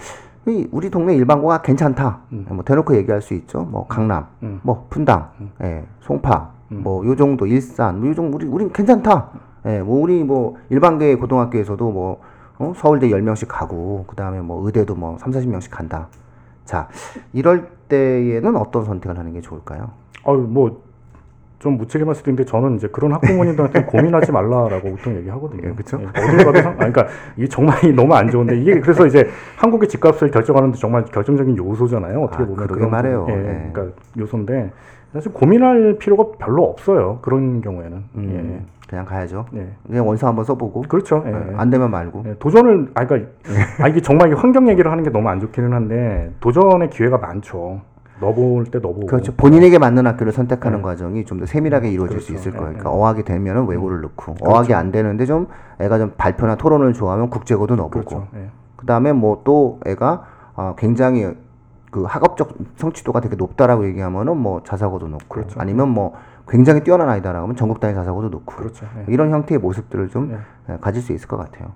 이 0.48 0.68
우리 0.72 0.90
동네 0.90 1.16
일반고가 1.16 1.62
괜찮다. 1.62 2.20
뭐 2.30 2.64
대놓고 2.64 2.96
얘기할 2.98 3.22
수 3.22 3.34
있죠. 3.34 3.62
뭐 3.62 3.88
강남, 3.88 4.28
음. 4.44 4.60
뭐 4.62 4.86
분당, 4.90 5.32
예, 5.64 5.86
송파, 6.02 6.52
뭐요 6.70 7.16
정도 7.16 7.48
일산, 7.48 8.00
뭐요 8.00 8.14
정도 8.14 8.38
우리 8.38 8.46
우린 8.46 8.72
괜찮다. 8.72 9.30
예, 9.66 9.82
뭐 9.82 10.02
우리 10.02 10.24
뭐 10.24 10.58
일반계 10.70 11.16
고등학교에서도 11.16 11.92
뭐 11.92 12.22
어? 12.58 12.74
서울대 12.76 13.10
10명씩 13.10 13.48
가고 13.48 14.06
그다음에 14.08 14.42
뭐 14.42 14.66
의대도 14.66 14.96
뭐 14.96 15.18
3, 15.18 15.32
40명씩 15.32 15.72
간다. 15.72 16.08
자, 16.64 16.88
이럴 17.34 17.70
때에는 17.90 18.56
어떤 18.56 18.86
선택을 18.86 19.18
하는 19.18 19.34
게 19.34 19.42
좋을까요? 19.42 19.92
어유 20.28 20.48
뭐 20.50 20.84
좀 21.60 21.78
무책임할 21.78 22.16
수도 22.16 22.32
있는데 22.32 22.50
저는 22.50 22.76
이제 22.76 22.88
그런 22.88 23.14
학부모님들한테 23.14 23.86
고민하지 23.88 24.32
말라라고 24.32 24.90
보통 24.92 25.16
얘기하거든요. 25.18 25.70
예, 25.70 25.74
그쵸? 25.74 26.00
예, 26.02 26.08
어딜 26.08 26.46
가도 26.46 26.62
상, 26.62 26.72
아니, 26.80 26.92
그러니까 26.94 27.08
이게 27.38 27.48
정말 27.48 27.78
너무 27.96 28.14
안 28.14 28.30
좋은데 28.30 28.60
이게 28.60 28.80
그래서 28.80 29.06
이제 29.06 29.28
한국의 29.58 29.90
집값을 29.90 30.32
결정하는데 30.32 30.78
정말 30.78 31.06
결정적인 31.06 31.58
요소잖아요. 31.58 32.22
어떻게 32.22 32.44
아, 32.44 32.46
보면 32.46 32.68
그런 32.68 32.92
말해요. 32.92 33.26
예, 33.30 33.34
예. 33.34 33.70
그러니까 33.72 33.96
요소인데 34.18 34.72
사실 35.14 35.32
고민할 35.32 35.98
필요가 35.98 36.26
별로 36.38 36.64
없어요. 36.64 37.20
그런 37.22 37.62
경우에는. 37.62 38.04
음, 38.16 38.66
그냥 38.90 39.06
가야죠. 39.06 39.46
예. 39.56 39.60
예. 39.62 39.68
그냥 39.88 40.08
원서 40.08 40.28
한번 40.28 40.46
써보고 40.46 40.84
그렇죠. 40.84 41.24
예, 41.26 41.32
예, 41.32 41.34
예. 41.34 41.56
안 41.56 41.70
되면 41.70 41.90
말고. 41.90 42.24
예, 42.28 42.36
도전을 42.38 42.92
아 42.96 43.06
그러니까 43.08 43.32
아 43.80 43.88
이게 43.88 44.02
정말 44.02 44.34
환경 44.36 44.68
얘기를 44.68 44.92
하는 44.92 45.04
게 45.04 45.10
너무 45.10 45.30
안 45.30 45.40
좋기는 45.40 45.72
한데 45.72 46.32
도전의 46.42 46.90
기회가 46.90 47.18
많죠. 47.18 47.82
넣어볼 48.22 48.66
때 48.66 48.80
넣어보고. 48.80 49.08
그렇죠. 49.08 49.34
본인에게 49.36 49.78
맞는 49.80 50.08
학교를 50.08 50.32
선택하는 50.32 50.82
과정이 50.82 51.26
좀 51.26 51.40
더 51.40 51.46
세밀하게 51.46 51.90
이루어질 51.92 52.22
수 52.22 52.28
네. 52.28 52.34
그렇죠. 52.34 52.50
있을 52.50 52.52
거예요. 52.58 52.70
예, 52.74 52.78
그러니까 52.78 52.92
어학이 52.92 53.24
되면은 53.24 53.68
외고를 53.68 54.02
넣고, 54.02 54.36
어학이 54.42 54.74
안 54.74 54.92
되는데 54.92 55.26
좀 55.26 55.48
애가 55.80 55.98
좀 55.98 56.14
발표나 56.18 56.56
토론을 56.56 56.94
좋아하면 56.94 57.30
국제고도 57.30 57.76
넣어보고, 57.76 58.06
그렇죠. 58.06 58.28
예. 58.36 58.50
그 58.78 58.86
다음에 58.86 59.12
뭐 59.14 59.42
또 59.44 59.80
애가 59.86 60.24
어, 60.56 60.76
굉장히 60.78 61.34
그 61.92 62.04
학업적 62.04 62.54
성취도가 62.78 63.20
되게 63.20 63.36
높다라고 63.36 63.86
얘기하면은 63.88 64.38
뭐 64.38 64.62
자사고도 64.64 65.08
넣고, 65.10 65.26
그렇죠. 65.28 65.60
아니면 65.60 65.90
뭐 65.90 66.14
굉장히 66.48 66.82
뛰어난 66.84 67.10
아이다라고 67.10 67.44
하면 67.44 67.56
전국 67.58 67.80
단위 67.82 67.94
자사고도 67.96 68.30
넣고, 68.30 68.56
그렇죠. 68.56 68.86
예. 69.00 69.12
이런 69.12 69.32
형태의 69.32 69.60
모습들을 69.60 70.10
좀 70.10 70.38
가질 70.80 71.02
수 71.02 71.12
있을 71.12 71.28
것 71.28 71.36
같아요. 71.38 71.72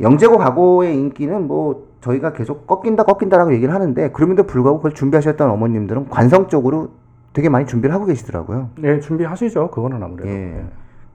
영재고 0.00 0.36
과거의 0.38 0.94
인기는 0.98 1.46
뭐 1.46 1.86
저희가 2.02 2.32
계속 2.32 2.66
꺾인다 2.66 3.04
꺾인다라고 3.04 3.54
얘기를 3.54 3.72
하는데 3.72 4.10
그럼에도 4.10 4.42
불구하고 4.44 4.78
그걸 4.78 4.92
준비하셨던 4.92 5.48
어머님들은 5.50 6.08
관성적으로 6.10 6.90
되게 7.32 7.48
많이 7.48 7.64
준비를 7.66 7.94
하고 7.94 8.04
계시더라고요. 8.04 8.70
네, 8.76 9.00
준비하시죠. 9.00 9.70
그거는 9.70 10.02
아무래도. 10.02 10.28
예. 10.28 10.34
예. 10.58 10.64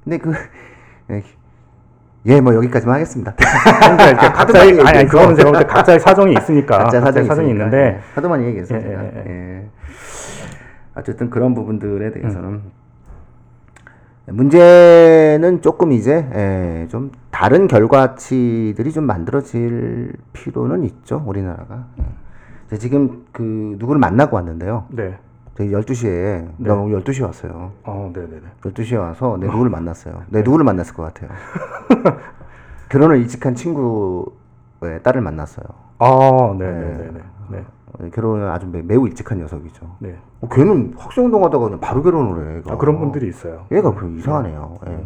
근데 0.04 0.18
그 0.18 0.32
예, 2.26 2.42
뭐 2.42 2.54
여기까지만 2.56 2.96
하겠습니다. 2.96 3.34
그러니까 3.80 4.10
이렇게 4.10 4.28
각자의 4.30 4.72
아니, 4.82 4.98
아니 5.00 5.08
그거는 5.08 5.36
제가 5.36 5.52
볼 5.52 5.60
때 5.62 5.66
각자의 5.68 6.00
사정이 6.00 6.34
있으니까 6.34 6.78
각자 6.80 7.00
사정이, 7.02 7.28
사정이. 7.28 7.50
있는데 7.52 7.78
예, 7.78 8.00
하도 8.16 8.28
많이 8.30 8.46
얘기해서 8.46 8.76
예. 8.76 8.80
예, 8.80 8.92
예. 8.92 9.24
예. 9.30 9.70
어쨌든 10.96 11.30
그런 11.30 11.54
부분들에 11.54 12.12
대해서는 12.12 12.50
음. 12.50 12.72
문제는 14.30 15.62
조금 15.62 15.92
이제 15.94 16.28
예, 16.34 16.88
좀 16.90 17.12
다른 17.38 17.68
결과치들이 17.68 18.92
좀 18.92 19.04
만들어질 19.04 20.12
필요는 20.34 20.84
있죠 20.86 21.22
우리나라가. 21.24 21.86
예. 22.00 22.04
제가 22.70 22.80
지금 22.80 23.26
그 23.32 23.76
누구를 23.78 24.00
만나고 24.00 24.36
왔는데요. 24.38 24.86
네. 24.90 25.20
저희 25.56 25.70
12시에 25.70 26.08
네. 26.10 26.50
나 26.58 26.74
오늘 26.74 27.00
12시에 27.00 27.22
왔어요. 27.24 27.74
어, 27.84 28.12
네, 28.12 28.22
네, 28.22 28.40
네. 28.42 28.72
12시에 28.72 28.98
와서 28.98 29.38
내 29.40 29.46
누구를 29.46 29.70
만났어요. 29.70 30.24
내 30.30 30.42
누구를 30.42 30.66
만났을 30.66 30.96
것 30.96 31.04
같아요. 31.04 31.30
결혼을 32.90 33.18
일찍 33.20 33.46
한 33.46 33.54
친구의 33.54 35.04
딸을 35.04 35.22
만났어요. 35.22 35.66
아, 36.00 36.56
네, 36.58 36.66
네, 36.72 36.98
네, 36.98 37.12
네. 37.12 37.22
네. 37.52 37.66
어, 38.00 38.10
결혼을 38.16 38.50
아주 38.50 38.66
매- 38.66 38.82
매우 38.82 39.08
일찍한 39.08 39.38
녀석이죠. 39.38 39.86
네. 40.00 40.18
어, 40.42 40.48
걔는 40.50 40.96
학생운동하다가 40.98 41.64
그냥 41.66 41.80
바로 41.82 42.02
결혼을 42.02 42.58
해. 42.58 42.62
아, 42.68 42.78
그런 42.78 42.98
분들이 42.98 43.28
있어요. 43.30 43.68
얘가 43.72 43.94
그 43.94 44.10
이상하네요. 44.18 44.74
예. 44.88 45.06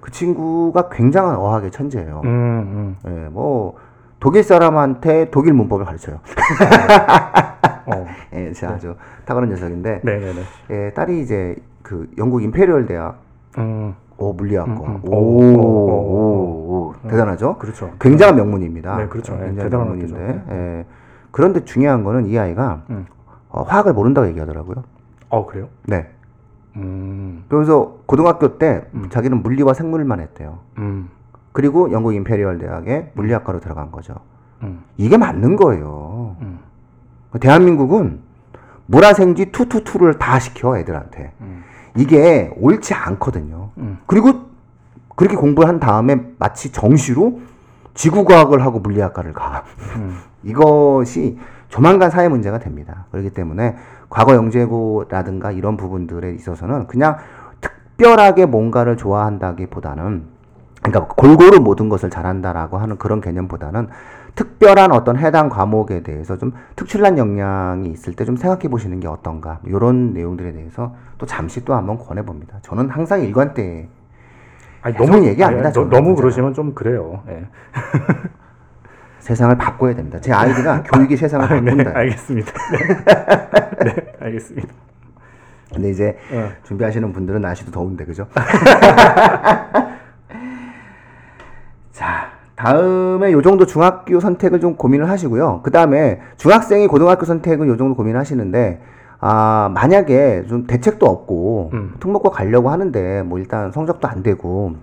그 0.00 0.10
친구가 0.10 0.88
굉장한 0.90 1.36
어학의 1.36 1.70
천재예요. 1.70 2.22
음, 2.24 2.28
음. 2.28 2.96
예, 3.06 3.28
뭐 3.28 3.76
독일 4.20 4.42
사람한테 4.42 5.30
독일 5.30 5.52
문법을 5.52 5.84
가르쳐요. 5.84 6.18
어. 7.86 8.06
예, 8.34 8.52
진짜 8.52 8.74
아주 8.74 8.94
탁월한 9.24 9.50
녀석인데 9.50 10.00
네, 10.02 10.18
네, 10.18 10.32
네. 10.32 10.42
예, 10.70 10.92
딸이 10.92 11.20
이제 11.20 11.56
그 11.82 12.08
영국 12.18 12.42
임페리얼 12.42 12.86
대학 12.86 13.18
음. 13.58 13.94
오 14.18 14.32
물리학과 14.32 14.72
음, 14.72 14.96
음. 14.96 15.00
오, 15.04 15.14
오, 15.14 15.40
오, 15.40 16.04
오, 16.68 16.94
오, 17.04 17.08
대단하죠. 17.08 17.56
그렇죠. 17.58 17.92
굉장한 18.00 18.36
명문입니다. 18.36 18.96
네, 18.96 19.06
그렇죠. 19.06 19.34
예, 19.34 19.46
굉장한 19.46 19.64
대단한 19.64 19.88
명문인데 19.88 20.26
학교죠. 20.26 20.52
예. 20.52 20.84
그런데 21.30 21.64
중요한 21.64 22.02
거는 22.04 22.26
이 22.26 22.38
아이가 22.38 22.82
음. 22.90 23.06
어, 23.48 23.62
화학을 23.62 23.92
모른다고 23.92 24.26
얘기하더라고요. 24.28 24.82
어, 25.30 25.46
그래요? 25.46 25.68
네. 25.84 26.08
음. 26.78 27.44
그래서 27.48 27.98
고등학교 28.06 28.58
때 28.58 28.84
자기는 29.10 29.42
물리와 29.42 29.74
생물만 29.74 30.20
했대요. 30.20 30.60
음. 30.78 31.08
그리고 31.52 31.90
영국 31.92 32.14
임페리얼 32.14 32.58
대학에 32.58 33.10
물리학과로 33.14 33.60
들어간 33.60 33.90
거죠. 33.90 34.14
음. 34.62 34.82
이게 34.96 35.16
맞는 35.16 35.56
거예요. 35.56 36.36
음. 36.40 36.58
대한민국은 37.40 38.20
물화생지 38.86 39.52
투투투를 39.52 40.18
다 40.18 40.38
시켜 40.38 40.78
애들한테. 40.78 41.32
음. 41.40 41.62
이게 41.96 42.50
옳지 42.56 42.94
않거든요. 42.94 43.70
음. 43.78 43.98
그리고 44.06 44.48
그렇게 45.16 45.36
공부를 45.36 45.68
한 45.68 45.80
다음에 45.80 46.24
마치 46.38 46.70
정시로 46.70 47.40
지구과학을 47.94 48.62
하고 48.62 48.78
물리학과를 48.78 49.32
가. 49.32 49.64
음. 49.96 50.18
이것이 50.44 51.38
조만간 51.68 52.10
사회 52.10 52.28
문제가 52.28 52.58
됩니다. 52.58 53.06
그렇기 53.10 53.30
때문에 53.30 53.76
과거 54.08 54.34
영재고라든가 54.34 55.52
이런 55.52 55.76
부분들에 55.76 56.32
있어서는 56.32 56.86
그냥 56.86 57.18
특별하게 57.60 58.46
뭔가를 58.46 58.96
좋아한다기보다는 58.96 60.24
그러니까 60.82 61.14
골고루 61.14 61.60
모든 61.60 61.88
것을 61.88 62.08
잘한다라고 62.08 62.78
하는 62.78 62.96
그런 62.96 63.20
개념보다는 63.20 63.88
특별한 64.36 64.92
어떤 64.92 65.16
해당 65.18 65.48
과목에 65.48 66.02
대해서 66.04 66.38
좀 66.38 66.52
특출난 66.76 67.18
역량이 67.18 67.90
있을 67.90 68.14
때 68.14 68.24
좀 68.24 68.36
생각해 68.36 68.68
보시는 68.68 69.00
게 69.00 69.08
어떤가 69.08 69.58
이런 69.64 70.12
내용들에 70.12 70.52
대해서 70.52 70.94
또 71.18 71.26
잠시 71.26 71.64
또 71.64 71.74
한번 71.74 71.98
권해 71.98 72.22
봅니다. 72.24 72.58
저는 72.62 72.88
항상 72.90 73.20
일관 73.22 73.52
때 73.54 73.88
아니, 74.82 74.96
계속 74.96 75.24
얘기 75.24 75.42
합니다, 75.42 75.68
아니, 75.68 75.74
너, 75.74 75.88
저는 75.88 75.90
너무. 75.90 76.14
그러시면 76.14 76.54
좀 76.54 76.72
그래요. 76.74 77.22
예. 77.28 77.46
세상을 79.28 79.56
바꿔야 79.58 79.94
됩니다. 79.94 80.18
제 80.22 80.32
아이디가 80.32 80.84
교육이 80.90 81.14
세상을 81.18 81.44
아, 81.44 81.60
네, 81.60 81.70
바꾼다. 81.70 81.98
알겠습니다. 81.98 82.52
네. 82.72 82.78
네, 83.84 83.94
알겠습니다. 84.20 84.68
근데 85.74 85.90
이제 85.90 86.16
어. 86.32 86.48
준비하시는 86.64 87.12
분들은 87.12 87.42
날씨도 87.42 87.70
더운데 87.70 88.06
그죠? 88.06 88.26
자 91.92 92.30
다음에 92.56 93.32
요 93.32 93.42
정도 93.42 93.66
중학교 93.66 94.18
선택을 94.18 94.60
좀 94.60 94.76
고민을 94.76 95.10
하시고요. 95.10 95.60
그 95.62 95.70
다음에 95.70 96.22
중학생이 96.38 96.86
고등학교 96.86 97.26
선택은 97.26 97.68
요 97.68 97.76
정도 97.76 97.96
고민하시는데 97.96 98.80
아 99.20 99.70
만약에 99.74 100.46
좀 100.48 100.66
대책도 100.66 101.04
없고 101.04 101.72
음. 101.74 101.96
특목고 102.00 102.30
가려고 102.30 102.70
하는데 102.70 103.22
뭐 103.24 103.38
일단 103.38 103.72
성적도 103.72 104.08
안 104.08 104.22
되고 104.22 104.76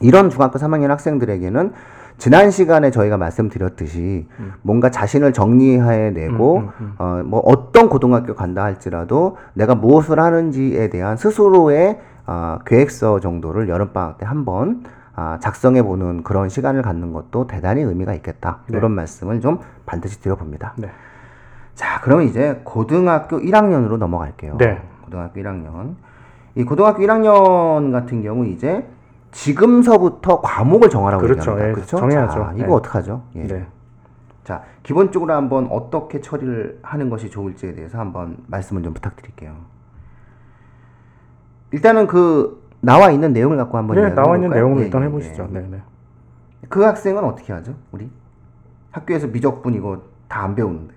이런 0.00 0.30
중학교 0.30 0.58
3학년 0.58 0.88
학생들에게는 0.88 1.72
지난 2.18 2.50
시간에 2.50 2.90
저희가 2.90 3.16
말씀드렸듯이 3.18 4.26
뭔가 4.62 4.90
자신을 4.90 5.32
정리해내고 5.32 6.56
음, 6.56 6.70
음, 6.80 6.94
어, 6.98 7.22
뭐 7.24 7.40
어떤 7.40 7.88
고등학교 7.88 8.34
간다 8.34 8.64
할지라도 8.64 9.36
내가 9.54 9.74
무엇을 9.74 10.18
하는지에 10.18 10.88
대한 10.88 11.16
스스로의 11.16 12.00
아, 12.24 12.58
계획서 12.64 13.20
정도를 13.20 13.68
여름방학 13.68 14.18
때 14.18 14.26
한번 14.26 14.82
아, 15.14 15.38
작성해 15.40 15.82
보는 15.82 16.24
그런 16.24 16.48
시간을 16.48 16.82
갖는 16.82 17.12
것도 17.12 17.46
대단히 17.46 17.82
의미가 17.82 18.14
있겠다. 18.14 18.58
네. 18.66 18.78
이런 18.78 18.92
말씀을 18.92 19.40
좀 19.40 19.60
반드시 19.86 20.20
드려봅니다. 20.20 20.74
네. 20.76 20.90
자, 21.74 22.00
그러면 22.02 22.26
이제 22.26 22.60
고등학교 22.64 23.38
1학년으로 23.38 23.98
넘어갈게요. 23.98 24.56
네. 24.58 24.82
고등학교 25.04 25.40
1학년. 25.40 25.94
이 26.54 26.64
고등학교 26.64 27.02
1학년 27.02 27.92
같은 27.92 28.22
경우 28.22 28.46
이제 28.46 28.86
지금서부터 29.32 30.40
과목을 30.40 30.88
정하라고 30.88 31.22
그렇죠. 31.22 31.52
얘기합니다. 31.52 31.68
예, 31.68 31.72
그렇죠? 31.72 31.96
정해야죠. 31.98 32.34
자, 32.34 32.52
이거 32.56 32.66
네. 32.66 32.72
어떡하죠? 32.72 33.22
예. 33.36 33.42
네. 33.44 33.66
자, 34.44 34.62
기본적으로 34.82 35.34
한번 35.34 35.66
어떻게 35.70 36.20
처리를 36.20 36.78
하는 36.82 37.10
것이 37.10 37.30
좋을지에 37.30 37.74
대해서 37.74 37.98
한번 37.98 38.38
말씀을 38.46 38.82
좀 38.82 38.94
부탁드릴게요. 38.94 39.54
일단은 41.72 42.06
그 42.06 42.64
나와 42.80 43.10
있는 43.10 43.32
내용을 43.32 43.56
갖고 43.56 43.76
한번 43.76 43.96
네, 43.96 44.02
이야기해 44.02 44.22
나와 44.22 44.36
있는? 44.36 44.50
내용을 44.50 44.82
예, 44.82 44.84
일단 44.86 45.02
예, 45.02 45.06
해보시죠. 45.06 45.48
예. 45.50 45.58
네, 45.58 45.66
네. 45.70 45.82
그 46.68 46.82
학생은 46.84 47.24
어떻게 47.24 47.52
하죠? 47.52 47.74
우리 47.92 48.08
학교에서 48.92 49.26
미적분 49.26 49.74
이거 49.74 50.02
다 50.28 50.44
안 50.44 50.54
배우는데. 50.54 50.94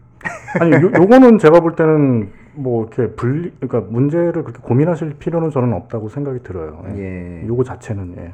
아니, 0.59 0.71
요, 0.73 0.91
요거는 0.95 1.37
제가 1.39 1.59
볼 1.59 1.75
때는 1.75 2.31
뭐 2.55 2.83
이렇게 2.85 3.13
분리, 3.15 3.51
그러니까 3.59 3.91
문제를 3.91 4.43
그렇게 4.43 4.59
고민하실 4.61 5.15
필요는 5.19 5.51
저는 5.51 5.73
없다고 5.73 6.09
생각이 6.09 6.43
들어요. 6.43 6.83
예. 6.95 7.41
예. 7.43 7.47
요거 7.47 7.63
자체는 7.63 8.15
예. 8.17 8.33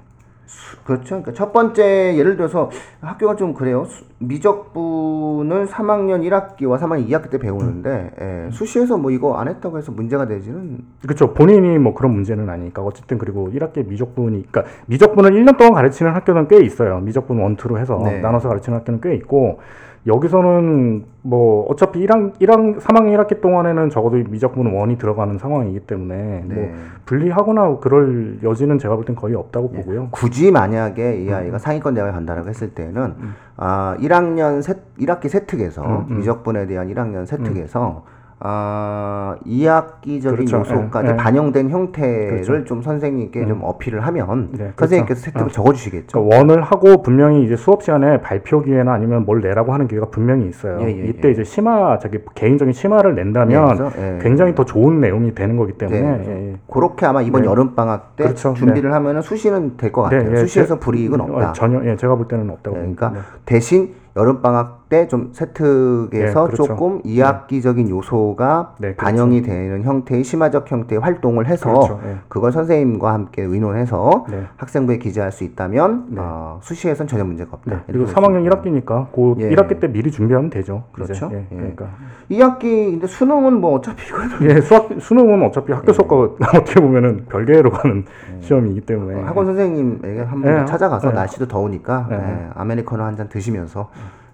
그렇죠. 0.85 1.05
그러니까 1.07 1.33
첫 1.33 1.51
번째 1.51 2.15
예를 2.17 2.37
들어서 2.37 2.69
학교가 3.01 3.35
좀 3.35 3.53
그래요. 3.55 3.85
수- 3.85 4.05
미적분을 4.19 5.65
3학년 5.67 6.21
1학기와 6.21 6.77
3학년 6.79 7.07
2학기 7.09 7.29
때 7.31 7.39
배우는데 7.39 8.11
예, 8.21 8.49
수시에서 8.51 8.97
뭐 8.97 9.09
이거 9.11 9.35
안 9.37 9.47
했다고 9.47 9.77
해서 9.79 9.91
문제가 9.91 10.27
되지는 10.27 10.79
그렇죠. 11.01 11.33
본인이 11.33 11.77
뭐 11.79 11.93
그런 11.95 12.13
문제는 12.13 12.47
아니니까 12.49 12.83
어쨌든 12.83 13.17
그리고 13.17 13.49
1학기 13.51 13.87
미적분이 13.87 14.45
그러니까 14.51 14.71
미적분을 14.85 15.31
1년 15.31 15.57
동안 15.57 15.73
가르치는 15.73 16.13
학교는 16.13 16.47
꽤 16.47 16.61
있어요. 16.63 16.99
미적분 16.99 17.39
원투로 17.39 17.79
해서 17.79 17.99
네. 18.03 18.19
나눠서 18.21 18.47
가르치는 18.47 18.79
학교는 18.79 19.01
꽤 19.01 19.15
있고 19.15 19.59
여기서는 20.07 21.05
뭐 21.23 21.65
어차피 21.67 22.05
1학 22.05 22.37
1학 22.39 22.79
3학년 22.79 23.17
1학기 23.17 23.41
동안에는 23.41 23.89
적어도 23.89 24.17
미적분 24.17 24.71
원이 24.73 24.97
들어가는 24.99 25.37
상황이기 25.39 25.79
때문에 25.81 26.43
뭐 26.45 26.55
네. 26.55 26.73
분리하거나 27.05 27.77
그럴 27.79 28.37
여지는 28.43 28.77
제가 28.77 28.95
볼 28.95 29.05
땐 29.05 29.15
거의 29.15 29.33
없다고 29.35 29.69
음. 29.69 29.77
보고요. 29.77 30.07
굳이 30.11 30.51
만약에 30.51 31.17
이 31.23 31.31
아이가 31.31 31.57
상위권 31.57 31.95
대학을 31.95 32.13
간다라고 32.13 32.47
했을 32.49 32.69
때는 32.69 33.15
아 33.57 33.95
1학년 33.99 34.61
세 34.61 34.75
1학기 34.99 35.27
세특에서 35.27 35.83
음, 35.83 36.05
음. 36.11 36.17
미적분에 36.17 36.67
대한 36.67 36.87
1학년 36.93 37.25
세특에서 37.25 38.03
아 38.39 39.37
2학기적인 39.45 40.35
그렇죠. 40.35 40.57
요소까지 40.59 41.07
예, 41.07 41.11
예. 41.13 41.15
반영된 41.15 41.69
형태를 41.69 42.41
그렇죠. 42.41 42.63
좀 42.65 42.81
선생님께 42.81 43.45
좀 43.47 43.61
어필을 43.63 44.01
하면 44.05 44.49
네, 44.51 44.73
선생님께서 44.77 45.21
그렇죠. 45.21 45.31
세특을 45.31 45.45
어. 45.45 45.49
적어주시겠죠. 45.49 46.21
그러니까 46.21 46.37
원을 46.37 46.61
하고 46.61 47.01
분명히 47.01 47.45
이제 47.45 47.55
수업 47.55 47.81
시간에 47.83 48.21
발표 48.21 48.61
기회나 48.61 48.93
아니면 48.93 49.25
뭘 49.25 49.39
내라고 49.41 49.73
하는 49.73 49.87
기회가 49.87 50.07
분명히 50.07 50.47
있어요. 50.47 50.79
예, 50.81 50.87
예, 50.87 51.05
이때 51.07 51.29
예. 51.29 51.31
이제 51.31 51.43
심화 51.43 51.97
자기 51.99 52.19
개인적인 52.35 52.73
심화를 52.73 53.15
낸다면 53.15 53.91
예, 53.97 54.15
예. 54.15 54.19
굉장히 54.21 54.53
더 54.53 54.65
좋은 54.65 54.99
내용이 54.99 55.33
되는 55.33 55.55
거기 55.55 55.73
때문에 55.73 56.01
네, 56.01 56.23
예, 56.27 56.51
예. 56.51 56.55
그렇게 56.71 57.05
아마 57.05 57.21
이번 57.21 57.43
네. 57.43 57.47
여름 57.47 57.73
방학 57.73 58.15
때 58.17 58.25
그렇죠. 58.25 58.53
준비를 58.53 58.93
하면은 58.93 59.21
수시는 59.21 59.77
될 59.77 59.91
것 59.91 60.01
같아요. 60.03 60.23
네, 60.23 60.31
예, 60.33 60.35
수시에서 60.37 60.75
제- 60.75 60.79
불이익은 60.81 61.21
없다. 61.21 61.49
어, 61.49 61.53
전혀 61.53 61.83
예, 61.89 61.95
제가 61.95 62.15
볼 62.15 62.27
때는 62.27 62.49
없다고 62.49 62.75
네. 62.77 62.81
그러니까 62.95 63.13
대신 63.45 63.93
여름 64.17 64.41
방학 64.41 64.84
때좀 64.89 65.29
세특에서 65.33 66.09
네, 66.11 66.31
그렇죠. 66.33 66.55
조금 66.63 67.01
이학기적인 67.03 67.89
요소가 67.89 68.75
네, 68.77 68.93
그렇죠. 68.93 69.03
반영이 69.03 69.41
되는 69.41 69.83
형태의 69.83 70.23
심화적 70.23 70.71
형태의 70.71 71.01
활동을 71.01 71.47
해서 71.47 71.69
그렇죠. 71.71 71.99
예. 72.05 72.17
그걸 72.27 72.51
선생님과 72.51 73.11
함께 73.11 73.41
의논해서 73.41 74.25
네. 74.29 74.43
학생부에 74.57 74.99
기재할 74.99 75.31
수 75.31 75.43
있다면 75.43 76.05
네. 76.09 76.21
어, 76.21 76.59
수시에서는 76.61 77.07
전혀 77.07 77.23
문제가 77.23 77.49
없다. 77.53 77.71
네. 77.71 77.77
그리고 77.87 78.05
볼수 78.05 78.15
3학년 78.15 78.45
있습니다. 78.45 78.85
1학기니까 78.85 79.07
그 79.11 79.35
예. 79.39 79.49
1학기 79.49 79.79
때 79.79 79.87
미리 79.91 80.11
준비하면 80.11 80.51
되죠. 80.51 80.83
그렇죠. 80.91 81.29
예, 81.33 81.47
예. 81.51 81.55
그러니까 81.55 81.87
2학기 82.29 82.91
근데 82.91 83.07
수능은 83.07 83.59
뭐 83.59 83.75
어차피 83.75 84.07
이거는 84.07 84.29
예, 84.49 84.61
수학 84.61 84.89
수능은 84.99 85.41
어차피 85.47 85.67
네. 85.67 85.73
학교 85.73 85.93
수업과 85.93 86.15
어떻게 86.59 86.79
보면은 86.79 87.25
별개로 87.27 87.71
가는 87.71 88.05
시험이기 88.41 88.81
때문에 88.81 89.21
어, 89.21 89.25
학원 89.25 89.47
선생님에게 89.47 90.21
한번 90.21 90.61
예, 90.61 90.65
찾아가서 90.65 91.09
예. 91.09 91.13
날씨도 91.13 91.47
더우니까 91.47 92.07
예. 92.11 92.15
예, 92.15 92.49
아메리카노 92.53 93.01
한 93.03 93.15
잔 93.15 93.29
드시면서 93.29 93.89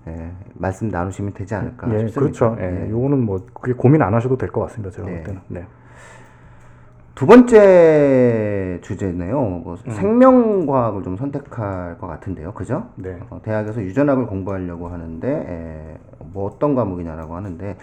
예, 0.08 0.32
말씀 0.56 0.88
나누시면 0.90 1.34
되지 1.34 1.54
않을까 1.56 1.88
예, 1.94 2.00
싶습니다. 2.08 2.20
그렇죠. 2.20 2.58
예, 2.60 2.86
예. 2.86 2.90
요거는 2.90 3.24
뭐 3.26 3.46
그게 3.54 3.74
고민 3.74 4.02
안 4.02 4.14
하셔도 4.14 4.38
될 4.38 4.50
것 4.50 4.62
같습니다. 4.62 4.90
제가 4.96 5.08
네. 5.08 5.16
볼 5.16 5.24
때는. 5.24 5.42
네. 5.48 5.66
두 7.14 7.28
번째 7.28 8.80
주제네요. 8.82 9.40
뭐 9.40 9.76
음. 9.86 9.92
생명과학을 9.92 11.04
좀 11.04 11.18
선택할 11.18 12.00
것 12.00 12.08
같은데요, 12.08 12.52
그죠? 12.54 12.88
네. 12.96 13.20
어, 13.30 13.40
대학에서 13.44 13.82
유전학을 13.82 14.26
공부하려고 14.26 14.88
하는데 14.88 15.28
에, 15.30 15.98
뭐 16.34 16.46
어떤 16.48 16.74
과목이냐라고 16.74 17.36
하는데 17.36 17.78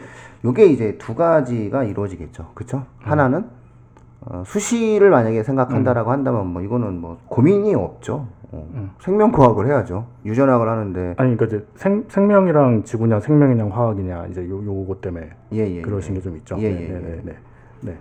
요게 0.45 0.67
이제 0.67 0.97
두 0.99 1.15
가지가 1.15 1.85
이루어지겠죠, 1.85 2.51
그죠? 2.55 2.79
음. 2.79 2.83
하나는 3.03 3.45
어, 4.31 4.43
수시를 4.45 5.11
만약에 5.11 5.43
생각한다라고 5.43 6.11
한다면 6.11 6.47
뭐 6.49 6.63
이거는 6.63 7.01
뭐 7.01 7.19
고민이 7.29 7.75
없죠. 7.75 8.27
어, 8.51 8.67
음. 8.75 8.91
생명과학을 9.01 9.67
해야죠. 9.67 10.07
유전학을 10.25 10.69
하는데 10.69 11.15
아니 11.17 11.37
그러니까 11.37 11.47
이제 11.47 11.67
생, 11.77 12.05
생명이랑 12.09 12.85
지구냐 12.85 13.21
생명이냐 13.21 13.67
화학이냐 13.67 14.27
이제 14.27 14.49
요 14.49 14.63
요거 14.65 15.01
때문에 15.01 15.31
예, 15.53 15.77
예, 15.77 15.81
그러신 15.83 16.15
예. 16.15 16.19
게좀 16.19 16.37
있죠. 16.39 16.57
예, 16.59 16.71
네, 16.71 16.75
예, 16.75 16.89
네, 16.89 16.95
예. 16.95 16.99
네, 16.99 17.23
네. 17.25 17.37
네. 17.81 17.97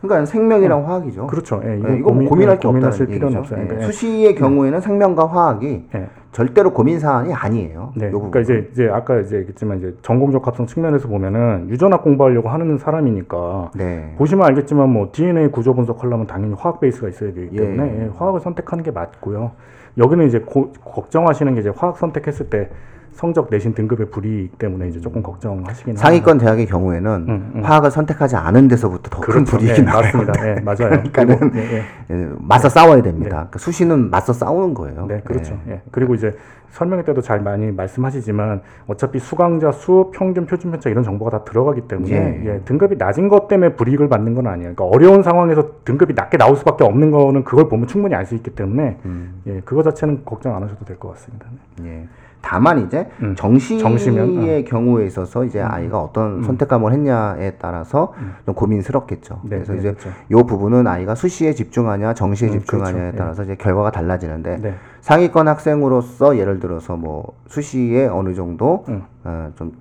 그러니까 0.00 0.26
생명이랑 0.26 0.86
화학이죠. 0.86 1.26
그렇죠. 1.26 1.60
예, 1.64 1.72
예, 1.72 1.78
이거 1.78 1.88
이거 1.88 1.98
뭐 2.10 2.12
고민, 2.12 2.28
고민할 2.28 2.58
게 2.60 2.68
고민하실 2.68 3.02
없다는 3.02 3.14
필요는 3.18 3.36
얘기죠. 3.38 3.40
없어요. 3.40 3.60
예, 3.60 3.66
그러니까, 3.66 3.82
예. 3.88 3.92
수시의 3.92 4.34
경우에는 4.36 4.80
생명과 4.80 5.26
화학이 5.26 5.88
예. 5.94 6.06
절대로 6.30 6.72
고민 6.72 7.00
사안이 7.00 7.32
아니에요. 7.34 7.92
네, 7.96 8.06
요 8.06 8.12
그러니까 8.12 8.40
이제 8.40 8.68
이제 8.70 8.88
아까 8.88 9.18
이제 9.18 9.38
얘기했지만 9.38 9.78
이제 9.78 9.96
전공 10.02 10.30
적 10.30 10.46
합성 10.46 10.66
측면에서 10.66 11.08
보면은 11.08 11.68
유전학 11.68 12.04
공부하려고 12.04 12.48
하는 12.48 12.78
사람이니까 12.78 13.70
네. 13.74 14.14
보시면 14.18 14.46
알겠지만 14.46 14.88
뭐 14.90 15.08
DNA 15.10 15.50
구조 15.50 15.74
분석하려면 15.74 16.26
당연히 16.26 16.54
화학 16.56 16.80
베이스가 16.80 17.08
있어야 17.08 17.32
되기 17.32 17.48
예. 17.56 17.56
때문에 17.60 18.02
예, 18.04 18.10
화학을 18.16 18.40
선택하는 18.40 18.84
게 18.84 18.90
맞고요. 18.92 19.50
여기는 19.96 20.26
이제 20.28 20.38
고- 20.40 20.70
걱정하시는 20.84 21.54
게 21.54 21.60
이제 21.60 21.72
화학 21.74 21.96
선택했을 21.96 22.50
때 22.50 22.68
성적 23.18 23.48
내신 23.50 23.74
등급의 23.74 24.10
불이익 24.10 24.58
때문에 24.58 24.86
이제 24.86 25.00
조금 25.00 25.24
걱정하시긴 25.24 25.96
상위권 25.96 26.38
대학의 26.38 26.66
경우에는 26.66 27.10
음, 27.28 27.52
음. 27.56 27.64
화학을 27.64 27.90
선택하지 27.90 28.36
않은 28.36 28.68
데서부터 28.68 29.10
더큰 29.10 29.32
그렇죠. 29.44 29.56
불이익이 29.56 29.80
예, 29.80 29.84
나요. 29.84 29.96
맞습니다. 30.02 30.32
예, 30.48 30.60
맞아요. 30.60 31.02
그러니까는 31.10 31.50
예, 31.56 31.58
예. 31.58 31.82
예, 32.12 32.28
맞서 32.38 32.68
싸워야 32.68 33.02
됩니다. 33.02 33.30
그러니까 33.30 33.58
수시는 33.58 34.10
맞서 34.10 34.32
싸우는 34.32 34.72
거예요. 34.72 35.06
네, 35.06 35.20
그렇죠. 35.24 35.58
예. 35.66 35.72
예. 35.72 35.82
그리고 35.90 36.14
이제 36.14 36.32
설명회 36.70 37.02
때도 37.02 37.20
잘 37.20 37.40
많이 37.40 37.72
말씀하시지만 37.72 38.60
어차피 38.86 39.18
수강자 39.18 39.72
수, 39.72 40.12
평균, 40.14 40.46
표준 40.46 40.70
편차 40.70 40.88
이런 40.88 41.02
정보가 41.02 41.30
다 41.38 41.42
들어가기 41.44 41.88
때문에 41.88 42.12
예. 42.12 42.42
예, 42.46 42.60
등급이 42.66 42.94
낮은 42.98 43.28
것 43.28 43.48
때문에 43.48 43.72
불이익을 43.74 44.08
받는 44.08 44.34
건 44.36 44.46
아니에요. 44.46 44.74
그러니까 44.76 44.84
어려운 44.84 45.24
상황에서 45.24 45.70
등급이 45.84 46.14
낮게 46.14 46.36
나올 46.38 46.54
수밖에 46.54 46.84
없는 46.84 47.10
거는 47.10 47.42
그걸 47.42 47.68
보면 47.68 47.88
충분히 47.88 48.14
알 48.14 48.24
수 48.26 48.36
있기 48.36 48.50
때문에 48.54 48.98
음, 49.06 49.42
예, 49.48 49.60
그거 49.64 49.82
자체는 49.82 50.22
걱정 50.24 50.54
안 50.54 50.62
하셔도 50.62 50.84
될 50.84 50.96
것 51.00 51.08
같습니다. 51.14 51.46
네. 51.82 51.88
예. 52.02 52.08
다만 52.40 52.86
이제 52.86 53.08
음. 53.22 53.34
정시의 53.36 53.80
정시면, 53.80 54.38
어. 54.38 54.64
경우에 54.64 55.06
있어서 55.06 55.44
이제 55.44 55.60
아이가 55.60 56.00
어떤 56.00 56.42
선택 56.42 56.68
과목을 56.68 56.92
했냐에 56.92 57.52
따라서 57.58 58.14
좀 58.46 58.54
고민스럽겠죠. 58.54 59.40
네, 59.42 59.56
그래서 59.56 59.72
네, 59.72 59.78
이제 59.80 59.92
그렇죠. 59.92 60.10
요 60.30 60.44
부분은 60.44 60.86
아이가 60.86 61.14
수시에 61.14 61.52
집중하냐 61.54 62.14
정시에 62.14 62.48
음, 62.48 62.52
집중하냐에 62.52 63.00
그렇죠. 63.00 63.18
따라서 63.18 63.42
이제 63.42 63.56
결과가 63.56 63.90
달라지는데 63.90 64.58
네. 64.62 64.74
상위권 65.00 65.48
학생으로서 65.48 66.38
예를 66.38 66.60
들어서 66.60 66.96
뭐 66.96 67.34
수시에 67.48 68.06
어느 68.06 68.34
정도 68.34 68.84
음. 68.88 69.02
어, 69.24 69.50
좀 69.56 69.72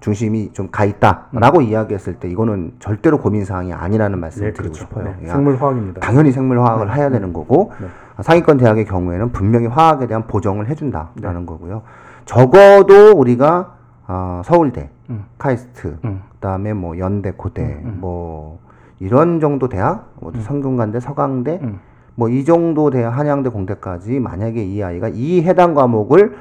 중심이 0.00 0.50
좀 0.52 0.68
가 0.70 0.84
있다라고 0.84 1.62
이야기했을 1.62 2.14
때 2.14 2.28
이거는 2.28 2.72
절대로 2.78 3.18
고민 3.18 3.44
사항이 3.44 3.72
아니라는 3.72 4.18
말씀을 4.20 4.48
예, 4.48 4.52
드리고 4.52 4.72
그렇죠. 4.74 4.84
싶어요. 4.88 5.14
네, 5.20 5.28
야, 5.28 5.32
생물화학입니다. 5.32 6.00
당연히 6.00 6.32
생물화학을 6.32 6.94
해야 6.94 7.10
되는 7.10 7.32
거고 7.32 7.72
네. 7.80 7.86
상위권 8.22 8.56
대학의 8.58 8.84
경우에는 8.84 9.32
분명히 9.32 9.66
화학에 9.66 10.06
대한 10.06 10.26
보정을 10.26 10.68
해준다라는 10.68 11.40
네. 11.40 11.46
거고요. 11.46 11.82
적어도 12.26 13.12
우리가 13.16 13.74
어, 14.08 14.42
서울대, 14.44 14.90
음. 15.08 15.24
카이스트, 15.38 15.96
음. 16.04 16.22
그다음에 16.34 16.74
뭐 16.74 16.98
연대, 16.98 17.30
고대, 17.32 17.62
음, 17.62 17.98
뭐 18.00 18.58
이런 19.00 19.40
정도 19.40 19.68
대학, 19.68 20.12
뭐 20.20 20.32
성균관대, 20.32 21.00
서강대, 21.00 21.60
음. 21.62 21.80
뭐이 22.16 22.44
정도 22.44 22.90
대학, 22.90 23.10
한양대, 23.16 23.48
공대까지 23.50 24.20
만약에 24.20 24.62
이 24.64 24.82
아이가 24.82 25.08
이 25.08 25.42
해당 25.42 25.74
과목을 25.74 26.36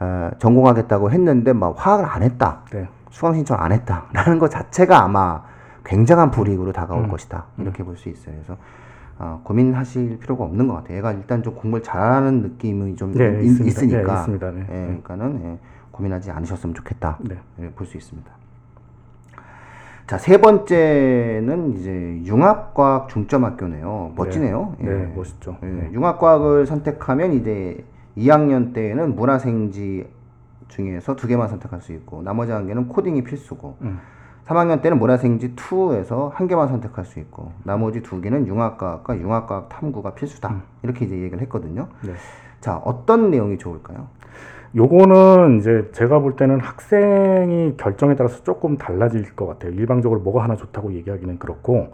어, 0.00 0.30
전공하겠다고 0.38 1.10
했는데 1.10 1.52
막 1.52 1.74
화학을 1.76 2.04
안 2.04 2.22
했다, 2.22 2.60
네. 2.72 2.88
수강 3.10 3.34
신청 3.34 3.58
안 3.60 3.72
했다라는 3.72 4.38
것 4.38 4.50
자체가 4.50 5.02
아마 5.02 5.42
굉장한 5.84 6.30
불이익으로 6.30 6.72
다가올 6.72 7.04
음. 7.04 7.08
것이다 7.08 7.44
이렇게 7.58 7.82
볼 7.82 7.96
수 7.96 8.08
있어요. 8.08 8.34
그래서 8.34 8.56
어, 9.18 9.40
고민하실 9.42 10.18
필요가 10.18 10.44
없는 10.44 10.68
것 10.68 10.74
같아요. 10.74 10.98
얘가 10.98 11.12
일단 11.12 11.42
좀 11.42 11.54
공부를 11.54 11.82
잘하는 11.82 12.42
느낌이 12.42 12.94
좀 12.96 13.12
네, 13.12 13.42
있, 13.42 13.60
있습니다. 13.60 14.24
으니까 14.26 14.50
네. 14.52 14.60
네. 14.60 14.66
예, 14.70 14.84
그러니까는 14.86 15.40
예, 15.44 15.58
고민하지 15.90 16.30
않으셨으면 16.30 16.74
좋겠다 16.74 17.18
네. 17.22 17.36
볼수 17.74 17.96
있습니다. 17.96 18.30
자, 20.06 20.16
세 20.16 20.40
번째는 20.40 21.74
이제 21.74 22.22
융합과학 22.24 23.08
중점학교네요. 23.08 24.12
멋지네요. 24.16 24.76
네, 24.78 24.86
예. 24.86 24.94
네, 24.94 25.12
멋있죠. 25.14 25.58
예, 25.64 25.90
융합과학을 25.92 26.66
선택하면 26.66 27.32
이제 27.34 27.84
2학년 28.16 28.72
때에는 28.72 29.16
문화생지 29.16 30.08
중에서 30.68 31.16
두 31.16 31.26
개만 31.26 31.48
선택할 31.48 31.80
수 31.80 31.92
있고 31.92 32.22
나머지 32.22 32.52
한 32.52 32.66
개는 32.68 32.88
코딩이 32.88 33.24
필수고 33.24 33.76
음. 33.82 33.98
3학년 34.48 34.80
때는 34.80 34.98
문화생지 34.98 35.54
2에서 35.56 36.32
한 36.32 36.48
개만 36.48 36.68
선택할 36.68 37.04
수 37.04 37.18
있고 37.20 37.52
나머지 37.64 38.02
두 38.02 38.20
개는 38.20 38.46
융합과학과 38.46 39.18
융합과학 39.18 39.68
탐구가 39.68 40.14
필수다. 40.14 40.62
이렇게 40.82 41.04
이제 41.04 41.16
얘기를 41.16 41.40
했거든요. 41.42 41.88
네. 42.02 42.14
자, 42.60 42.78
어떤 42.78 43.30
내용이 43.30 43.58
좋을까요? 43.58 44.06
요거는 44.74 45.58
이제 45.58 45.90
제가 45.92 46.20
볼 46.20 46.36
때는 46.36 46.60
학생이 46.60 47.76
결정에 47.76 48.16
따라서 48.16 48.42
조금 48.42 48.78
달라질 48.78 49.34
것 49.36 49.46
같아요. 49.46 49.72
일방적으로 49.72 50.20
뭐가 50.20 50.44
하나 50.44 50.56
좋다고 50.56 50.94
얘기하기는 50.94 51.38
그렇고, 51.38 51.92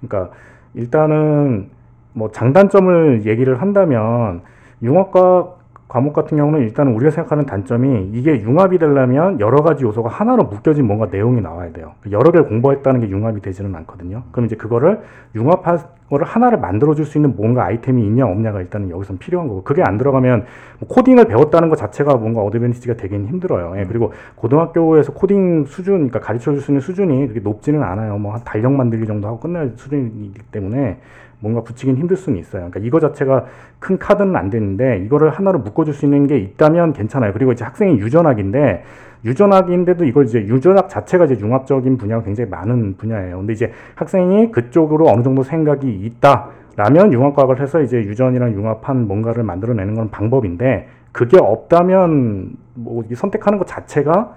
그러니까 0.00 0.32
일단은 0.74 1.70
뭐 2.12 2.30
장단점을 2.30 3.26
얘기를 3.26 3.60
한다면 3.60 4.42
융합과 4.82 5.54
과목 5.88 6.12
같은 6.14 6.36
경우는 6.36 6.60
일단은 6.60 6.94
우리가 6.94 7.10
생각하는 7.10 7.46
단점이 7.46 8.10
이게 8.12 8.40
융합이 8.40 8.78
되려면 8.78 9.38
여러 9.38 9.62
가지 9.62 9.84
요소가 9.84 10.08
하나로 10.08 10.44
묶여진 10.44 10.84
뭔가 10.86 11.06
내용이 11.06 11.40
나와야 11.40 11.72
돼요. 11.72 11.92
여러 12.10 12.32
개를 12.32 12.48
공부했다는 12.48 13.00
게 13.00 13.08
융합이 13.08 13.40
되지는 13.40 13.74
않거든요. 13.76 14.24
그럼 14.32 14.46
이제 14.46 14.56
그거를 14.56 15.00
융합한 15.36 15.78
거를 16.10 16.24
하나를 16.26 16.58
만들어줄 16.58 17.04
수 17.04 17.18
있는 17.18 17.34
뭔가 17.36 17.64
아이템이 17.64 18.04
있냐 18.04 18.26
없냐가 18.26 18.60
일단은 18.60 18.90
여기선 18.90 19.18
필요한 19.18 19.48
거고 19.48 19.62
그게 19.64 19.82
안 19.84 19.98
들어가면 19.98 20.44
뭐 20.80 20.88
코딩을 20.88 21.26
배웠다는 21.26 21.68
것 21.68 21.76
자체가 21.76 22.16
뭔가 22.16 22.42
어드밴티지가 22.42 22.94
되긴 22.94 23.26
힘들어요. 23.26 23.74
예, 23.78 23.84
그리고 23.84 24.12
고등학교에서 24.36 25.12
코딩 25.12 25.64
수준, 25.66 25.94
그러니까 25.94 26.20
가르쳐 26.20 26.52
줄 26.52 26.60
수 26.60 26.70
있는 26.70 26.80
수준이 26.80 27.26
그렇게 27.28 27.40
높지는 27.40 27.82
않아요. 27.82 28.18
뭐 28.18 28.32
한 28.34 28.40
달력 28.44 28.72
만들기 28.72 29.06
정도 29.06 29.26
하고 29.28 29.40
끝날 29.40 29.72
수준이기 29.76 30.40
때문에 30.52 30.98
뭔가 31.40 31.62
붙이긴 31.62 31.96
힘들 31.96 32.16
수는 32.16 32.38
있어요. 32.38 32.70
그러니까 32.70 32.80
이거 32.80 33.00
자체가 33.00 33.44
큰 33.78 33.98
카드는 33.98 34.36
안 34.36 34.50
되는데 34.50 34.98
이거를 35.04 35.30
하나로 35.30 35.58
묶어줄 35.60 35.94
수 35.94 36.04
있는 36.06 36.26
게 36.26 36.38
있다면 36.38 36.92
괜찮아요. 36.92 37.32
그리고 37.32 37.52
이제 37.52 37.64
학생이 37.64 37.98
유전학인데 37.98 38.84
유전학인데도 39.24 40.04
이걸 40.04 40.24
이제 40.24 40.40
유전학 40.40 40.88
자체가 40.88 41.24
이제 41.26 41.38
융합적인 41.38 41.98
분야가 41.98 42.22
굉장히 42.24 42.50
많은 42.50 42.96
분야예요. 42.96 43.38
근데 43.38 43.52
이제 43.52 43.72
학생이 43.96 44.50
그쪽으로 44.50 45.08
어느 45.08 45.22
정도 45.22 45.42
생각이 45.42 45.90
있다 45.90 46.50
라면 46.76 47.12
융합과학을 47.12 47.60
해서 47.60 47.80
이제 47.80 47.98
유전이랑 47.98 48.52
융합한 48.52 49.06
뭔가를 49.06 49.42
만들어내는 49.42 49.94
건 49.94 50.10
방법인데 50.10 50.88
그게 51.12 51.38
없다면 51.40 52.56
뭐이 52.74 53.14
선택하는 53.14 53.58
것 53.58 53.66
자체가 53.66 54.34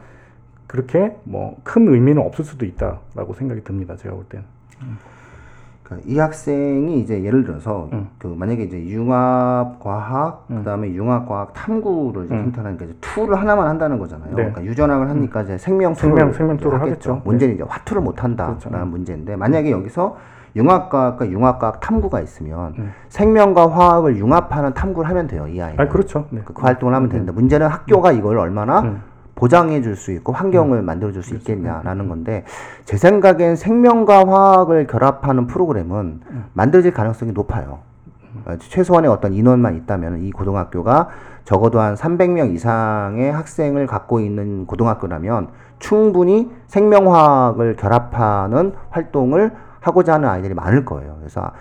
그렇게 0.67 1.15
뭐 1.23 1.57
큰 1.63 1.87
의미는 1.87 2.21
없을 2.21 2.45
수도 2.45 2.65
있다라고 2.65 3.33
생각이 3.33 3.63
듭니다. 3.63 3.95
제가 3.95 4.15
볼 4.15 4.23
때는. 4.25 4.45
그러니까 5.89 6.07
이 6.09 6.19
학생이 6.19 6.99
이제 6.99 7.23
예를 7.23 7.43
들어서 7.43 7.89
음. 7.93 8.07
그 8.19 8.27
만약에 8.27 8.63
이제 8.63 8.79
융합 8.89 9.79
과학 9.79 10.47
그다음에 10.47 10.89
융합 10.93 11.27
과학 11.27 11.53
탐구를 11.53 12.25
이제 12.25 12.35
음. 12.35 12.43
선택하니까 12.45 12.85
이제 12.85 12.95
tool을 13.01 13.35
하나만 13.39 13.67
한다는 13.67 13.97
거잖아요. 13.97 14.29
네. 14.29 14.35
그러니까 14.35 14.63
유전학을 14.63 15.09
하니까 15.09 15.41
이제 15.41 15.57
생명 15.57 15.95
생명- 15.95 16.31
생명 16.31 16.57
tool을 16.57 16.79
하겠죠. 16.79 17.11
하겠죠. 17.13 17.21
문제는 17.25 17.55
이제 17.55 17.63
화 17.67 17.77
tool을 17.77 18.01
못 18.03 18.23
한다라는 18.23 18.59
그렇죠. 18.59 18.85
문제인데 18.85 19.35
만약에 19.35 19.71
여기서 19.71 20.17
융합과학과 20.55 21.29
융합과학 21.29 21.79
탐구가 21.79 22.21
있으면 22.21 22.73
음. 22.77 22.91
생명과 23.09 23.69
화학을 23.71 24.17
융합하는 24.17 24.73
탐구를 24.73 25.09
하면 25.09 25.27
돼요. 25.27 25.47
이 25.47 25.59
아이는. 25.61 25.79
아 25.79 25.87
그렇죠. 25.87 26.25
네. 26.29 26.41
그 26.45 26.53
활동을 26.55 26.93
하면 26.93 27.09
되는데 27.09 27.31
문제는 27.31 27.67
학교가 27.67 28.11
이걸 28.11 28.37
얼마나 28.37 28.81
음. 28.81 29.01
보장해 29.39 29.81
줄 29.81 29.95
수 29.95 30.11
있고 30.11 30.33
환경을 30.33 30.81
만들어 30.81 31.11
줄 31.11 31.23
수 31.23 31.33
있겠냐라는 31.35 32.09
건데 32.09 32.43
제 32.85 32.97
생각엔 32.97 33.55
생명과 33.55 34.27
화학을 34.27 34.85
결합하는 34.87 35.47
프로그램은 35.47 36.21
만들어질 36.53 36.91
가능성이 36.91 37.31
높아요. 37.31 37.79
어, 38.45 38.55
최소한의 38.59 39.09
어떤 39.09 39.33
인원만 39.33 39.75
있다면 39.75 40.23
이 40.23 40.31
고등학교가 40.31 41.07
적어도 41.45 41.79
한 41.79 41.95
300명 41.95 42.53
이상의 42.53 43.31
학생을 43.31 43.87
갖고 43.87 44.19
있는 44.19 44.67
고등학교라면 44.67 45.47
충분히 45.79 46.51
생명화학을 46.67 47.75
결합하는 47.77 48.73
활동을 48.89 49.51
하고자 49.79 50.15
하는 50.15 50.29
아이들이 50.29 50.53
많을 50.53 50.85
거예요. 50.85 51.15
그래서 51.19 51.51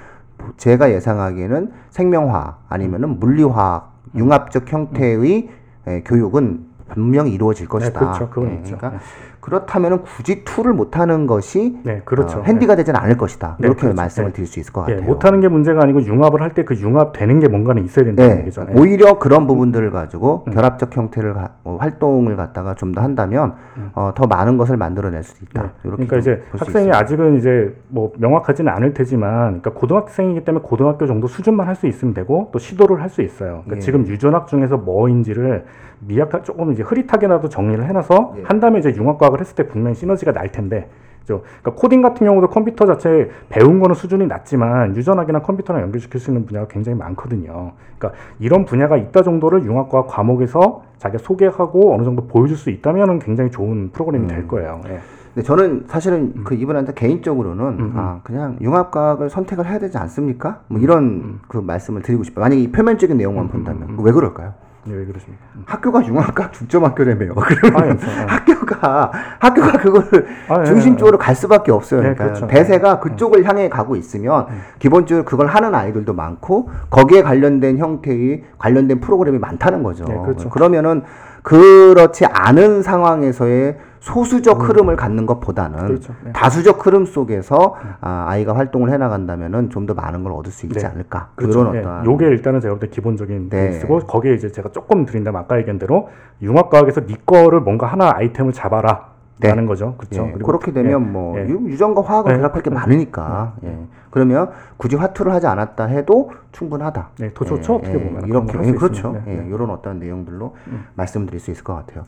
제가 0.56 0.90
예상하기에는 0.90 1.72
생명화학 1.90 2.64
아니면은 2.68 3.18
물리화학 3.18 3.92
융합적 4.14 4.70
형태의 4.70 5.48
에, 5.86 6.02
교육은 6.02 6.67
분명히 6.88 7.32
이루어질 7.32 7.68
것이다. 7.68 7.98
그렇죠. 7.98 8.30
그건 8.30 8.50
예, 8.50 8.54
있죠. 8.56 8.76
그러니까 8.76 9.00
그렇다면은 9.40 10.02
굳이 10.02 10.44
둘을 10.44 10.72
못하는 10.72 11.26
것이 11.26 11.78
네, 11.84 12.02
그렇죠. 12.04 12.38
어, 12.40 12.42
핸디가 12.42 12.76
되지는 12.76 13.00
않을 13.00 13.16
것이다. 13.16 13.56
네, 13.58 13.66
이렇게 13.68 13.80
그렇죠. 13.82 13.96
말씀을 13.96 14.28
네. 14.30 14.32
드릴 14.34 14.46
수 14.46 14.60
있을 14.60 14.72
것 14.72 14.88
예, 14.88 14.94
같아요. 14.94 15.06
못하는 15.08 15.40
게 15.40 15.48
문제가 15.48 15.82
아니고 15.82 16.02
융합을 16.02 16.42
할 16.42 16.50
때 16.54 16.64
그 16.64 16.74
융합되는 16.74 17.40
게 17.40 17.48
뭔가는 17.48 17.84
있어야 17.84 18.04
된다는 18.04 18.34
네, 18.36 18.40
얘기죠. 18.42 18.66
예. 18.68 18.78
오히려 18.78 19.18
그런 19.18 19.46
부분들을 19.46 19.90
가지고 19.90 20.44
음. 20.48 20.52
결합적 20.52 20.96
형태를 20.96 21.34
가- 21.34 21.50
어, 21.64 21.76
활동을 21.80 22.36
갖다가 22.36 22.74
좀 22.74 22.92
더 22.92 23.02
한다면 23.02 23.54
어, 23.94 24.12
더 24.14 24.26
많은 24.26 24.56
것을 24.56 24.76
만들어낼 24.76 25.22
수 25.22 25.42
있다. 25.44 25.62
음. 25.62 25.66
네. 25.82 25.90
그러니까 25.90 26.16
이제 26.18 26.42
학생이. 26.56 26.90
아직은 26.90 27.36
이제 27.36 27.74
뭐 27.88 28.12
명확하지는 28.18 28.72
않을 28.72 28.94
테지만, 28.94 29.60
그러니까 29.60 29.70
고등학생이기 29.72 30.44
때문에 30.44 30.64
고등학교 30.66 31.06
정도 31.06 31.26
수준만 31.28 31.66
할 31.68 31.74
수 31.76 31.86
있으면 31.86 32.12
되고 32.14 32.48
또 32.52 32.58
시도를 32.58 33.00
할 33.00 33.08
수 33.08 33.22
있어요. 33.22 33.60
그러니까 33.64 33.76
예. 33.76 33.80
지금 33.80 34.06
유전학 34.06 34.48
중에서 34.48 34.78
뭐인지를 34.78 35.64
미약하 36.00 36.42
조금 36.42 36.72
이제 36.72 36.82
흐릿하게라도 36.82 37.48
정리를 37.48 37.84
해놔서 37.84 38.34
예. 38.38 38.42
한 38.44 38.58
다음에 38.60 38.78
이제 38.80 38.92
융합과 38.96 39.27
학을 39.28 39.40
했을 39.40 39.54
때 39.54 39.66
분명히 39.66 39.94
시너지가 39.94 40.32
날 40.32 40.50
텐데. 40.50 40.88
그죠? 41.28 41.42
그러니까 41.60 41.80
코딩 41.80 42.00
같은 42.00 42.26
경우도 42.26 42.48
컴퓨터 42.48 42.86
자체 42.86 43.30
배운 43.50 43.80
거는 43.80 43.94
수준이 43.94 44.26
낮지만 44.26 44.96
유전학이나 44.96 45.40
컴퓨터랑 45.42 45.82
연결시킬 45.82 46.18
수 46.18 46.30
있는 46.30 46.46
분야가 46.46 46.68
굉장히 46.68 46.98
많거든요. 46.98 47.72
그러니까 47.98 48.20
이런 48.38 48.64
분야가 48.64 48.96
있다 48.96 49.22
정도를 49.22 49.64
융합과학 49.64 50.06
과목에서 50.08 50.82
자기가 50.96 51.22
소개하고 51.22 51.94
어느 51.94 52.04
정도 52.04 52.26
보여줄 52.26 52.56
수 52.56 52.70
있다면은 52.70 53.18
굉장히 53.18 53.50
좋은 53.50 53.90
프로그램이 53.92 54.24
음. 54.24 54.28
될 54.28 54.48
거예요. 54.48 54.80
예. 54.86 55.00
근데 55.34 55.46
저는 55.46 55.84
사실은 55.86 56.32
음. 56.34 56.44
그 56.44 56.54
이분한테 56.54 56.94
개인적으로는 56.94 57.92
아 57.94 58.20
그냥 58.24 58.56
융합과학을 58.60 59.28
선택을 59.28 59.66
해야 59.66 59.78
되지 59.78 59.98
않습니까? 59.98 60.62
뭐 60.68 60.80
이런 60.80 61.40
그 61.46 61.58
말씀을 61.58 62.02
드리고 62.02 62.24
싶어요. 62.24 62.42
만약에 62.42 62.60
이 62.62 62.72
표면적인 62.72 63.16
내용만 63.16 63.48
본다면 63.48 63.98
왜 64.00 64.10
그럴까요? 64.12 64.54
예, 64.90 64.94
왜 64.94 65.04
그러십니까? 65.04 65.44
음. 65.56 65.62
학교가 65.66 66.06
융합과학 66.06 66.52
중점학교라며요. 66.52 67.34
그러면 67.46 67.82
아, 67.82 67.86
예, 67.86 67.90
예. 67.90 68.26
학교가 68.26 69.12
학교가 69.38 69.72
그거를 69.78 70.26
아, 70.48 70.60
예, 70.60 70.64
중심적으로 70.64 71.18
갈 71.18 71.34
수밖에 71.34 71.72
없어요. 71.72 72.00
네, 72.00 72.14
그러니까 72.14 72.24
그렇죠. 72.24 72.46
대세가 72.46 73.00
그쪽을 73.00 73.44
향해 73.44 73.68
가고 73.68 73.96
있으면 73.96 74.46
기본적으로 74.78 75.24
그걸 75.24 75.46
하는 75.46 75.74
아이들도 75.74 76.12
많고 76.12 76.70
거기에 76.90 77.22
관련된 77.22 77.78
형태의 77.78 78.44
관련된 78.58 79.00
프로그램이 79.00 79.38
많다는 79.38 79.82
거죠. 79.82 80.04
네, 80.04 80.16
그렇죠. 80.24 80.48
그러면은 80.48 81.02
그렇지 81.42 82.26
않은 82.26 82.82
상황에서의 82.82 83.78
소수적 84.00 84.68
흐름을 84.68 84.96
갖는 84.96 85.26
것보다는 85.26 85.78
음. 85.80 85.86
그렇죠. 85.88 86.14
네. 86.24 86.32
다수적 86.32 86.84
흐름 86.86 87.04
속에서 87.04 87.74
아, 88.00 88.26
아이가 88.28 88.54
활동을 88.54 88.90
해나간다면은 88.90 89.70
좀 89.70 89.88
더 89.88 89.94
많은 89.94 90.22
걸 90.22 90.32
얻을 90.32 90.52
수 90.52 90.66
있지 90.66 90.80
네. 90.80 90.86
않을까 90.86 91.30
그렇죠. 91.34 91.60
그런 91.60 91.74
예, 91.74 91.78
어떤 91.78 92.04
요게 92.04 92.26
일단은 92.26 92.60
제가 92.60 92.74
볼 92.74 92.80
때 92.80 92.88
기본적인 92.88 93.48
네. 93.48 93.68
베이스고 93.70 94.00
거기에 94.00 94.34
이제 94.34 94.52
제가 94.52 94.70
조금 94.72 95.06
드린다면 95.06 95.40
아까 95.40 95.56
얘기한 95.58 95.78
대로 95.78 96.08
융합과학에서 96.42 97.06
네 97.06 97.14
거를 97.24 97.60
뭔가 97.60 97.86
하나 97.86 98.12
아이템을 98.14 98.52
잡아라 98.52 99.17
네. 99.40 99.48
라는 99.48 99.66
거죠. 99.66 99.94
그렇죠. 99.98 100.28
예, 100.34 100.38
그렇게 100.44 100.72
되면 100.72 101.12
뭐 101.12 101.38
예. 101.38 101.46
유- 101.48 101.62
유전과 101.68 102.02
화학을 102.02 102.32
네, 102.32 102.38
결합할 102.38 102.62
게 102.62 102.70
네. 102.70 102.76
많으니까 102.76 103.54
예. 103.64 103.78
그러면 104.10 104.50
굳이 104.78 104.96
화투를 104.96 105.32
하지 105.32 105.46
않았다 105.46 105.84
해도 105.86 106.32
충분하다. 106.52 107.08
네, 107.18 107.30
더 107.34 107.44
좋죠, 107.44 107.76
어떻게 107.76 107.92
보면. 107.92 108.22
그런 108.22 108.28
이렇게 108.28 108.52
걸할수 108.52 108.70
예, 108.70 108.74
그렇죠. 108.74 109.12
네, 109.12 109.22
예, 109.26 109.30
네. 109.32 109.38
음. 109.42 109.50
이런 109.54 109.70
어떤 109.70 109.98
내용들로 109.98 110.56
말씀드릴 110.94 111.38
수 111.40 111.50
있을 111.50 111.62
것 111.64 111.74
같아요. 111.74 112.04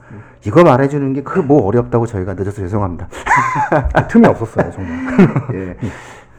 이거 0.47 0.64
말해주는 0.64 1.12
게 1.12 1.23
그 1.23 1.40
뭐 1.40 1.64
어렵다고 1.66 2.07
저희가 2.07 2.35
늦어서 2.35 2.57
죄송합니다. 2.62 3.07
아, 3.95 4.07
틈이 4.09 4.27
없었어요, 4.27 4.71
정말. 4.73 4.97
예. 5.55 5.77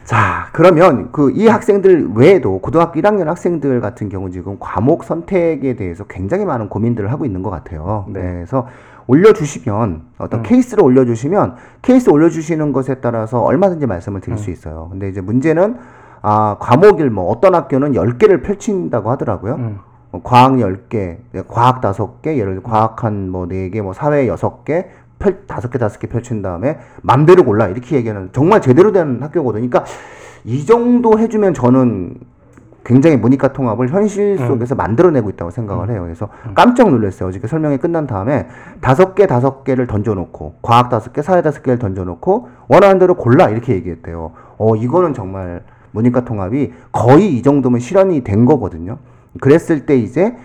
자, 0.04 0.48
그러면 0.52 1.12
그 1.12 1.30
이 1.30 1.46
학생들 1.46 2.10
외에도 2.16 2.58
고등학교 2.58 3.00
1학년 3.00 3.24
학생들 3.26 3.80
같은 3.80 4.08
경우 4.08 4.30
지금 4.30 4.56
과목 4.58 5.04
선택에 5.04 5.76
대해서 5.76 6.04
굉장히 6.04 6.44
많은 6.44 6.68
고민들을 6.68 7.10
하고 7.12 7.24
있는 7.24 7.42
것 7.42 7.50
같아요. 7.50 8.04
네. 8.08 8.20
네, 8.20 8.32
그래서 8.34 8.66
올려주시면 9.06 10.02
어떤 10.18 10.40
음. 10.40 10.42
케이스를 10.42 10.84
올려주시면 10.84 11.56
케이스 11.82 12.10
올려주시는 12.10 12.72
것에 12.72 12.96
따라서 12.96 13.40
얼마든지 13.40 13.86
말씀을 13.86 14.20
드릴 14.20 14.34
음. 14.34 14.38
수 14.38 14.50
있어요. 14.50 14.88
근데 14.90 15.08
이제 15.08 15.20
문제는 15.20 15.76
아, 16.22 16.56
과목일 16.60 17.10
뭐 17.10 17.30
어떤 17.30 17.54
학교는 17.54 17.92
10개를 17.92 18.42
펼친다고 18.42 19.10
하더라고요. 19.10 19.54
음. 19.56 19.78
뭐 20.12 20.20
과학 20.22 20.52
10개, 20.52 21.18
과학 21.48 21.80
5개, 21.80 22.36
예를 22.36 22.56
들어 22.56 22.62
과학 22.62 23.02
한뭐 23.02 23.48
4개, 23.48 23.80
뭐 23.80 23.92
사회 23.92 24.26
6개, 24.28 24.86
펼, 25.18 25.46
5개, 25.46 25.78
5개 25.78 26.10
펼친 26.10 26.42
다음에 26.42 26.78
맘대로 27.00 27.44
골라. 27.44 27.68
이렇게 27.68 27.96
얘기하는 27.96 28.28
정말 28.32 28.60
제대로 28.60 28.92
된 28.92 29.22
학교거든요. 29.22 29.68
그러니까 29.68 29.84
이 30.44 30.66
정도 30.66 31.18
해주면 31.18 31.54
저는 31.54 32.14
굉장히 32.84 33.16
모니카 33.16 33.52
통합을 33.52 33.88
현실 33.88 34.38
속에서 34.38 34.74
만들어내고 34.74 35.30
있다고 35.30 35.50
생각을 35.50 35.90
해요. 35.90 36.02
그래서 36.02 36.28
깜짝 36.54 36.90
놀랐어요. 36.90 37.28
어저께 37.28 37.46
설명이 37.46 37.78
끝난 37.78 38.06
다음에 38.06 38.48
다섯 38.80 39.14
개 39.14 39.26
다섯 39.26 39.64
개를 39.64 39.86
던져놓고 39.86 40.56
과학 40.62 40.88
다섯 40.88 41.12
개, 41.12 41.22
사회 41.22 41.42
다섯 41.42 41.62
개를 41.62 41.78
던져놓고 41.78 42.48
원하는 42.68 42.98
대로 42.98 43.14
골라 43.14 43.48
이렇게 43.48 43.74
얘기했대요. 43.74 44.32
어 44.58 44.76
이거는 44.76 45.14
정말 45.14 45.62
모니카 45.92 46.24
통합이 46.24 46.72
거의 46.90 47.36
이 47.36 47.42
정도면 47.42 47.80
실현이 47.80 48.24
된 48.24 48.46
거거든요. 48.46 48.98
그랬을 49.40 49.86
때 49.86 49.96
이제 49.96 50.34
아, 50.34 50.36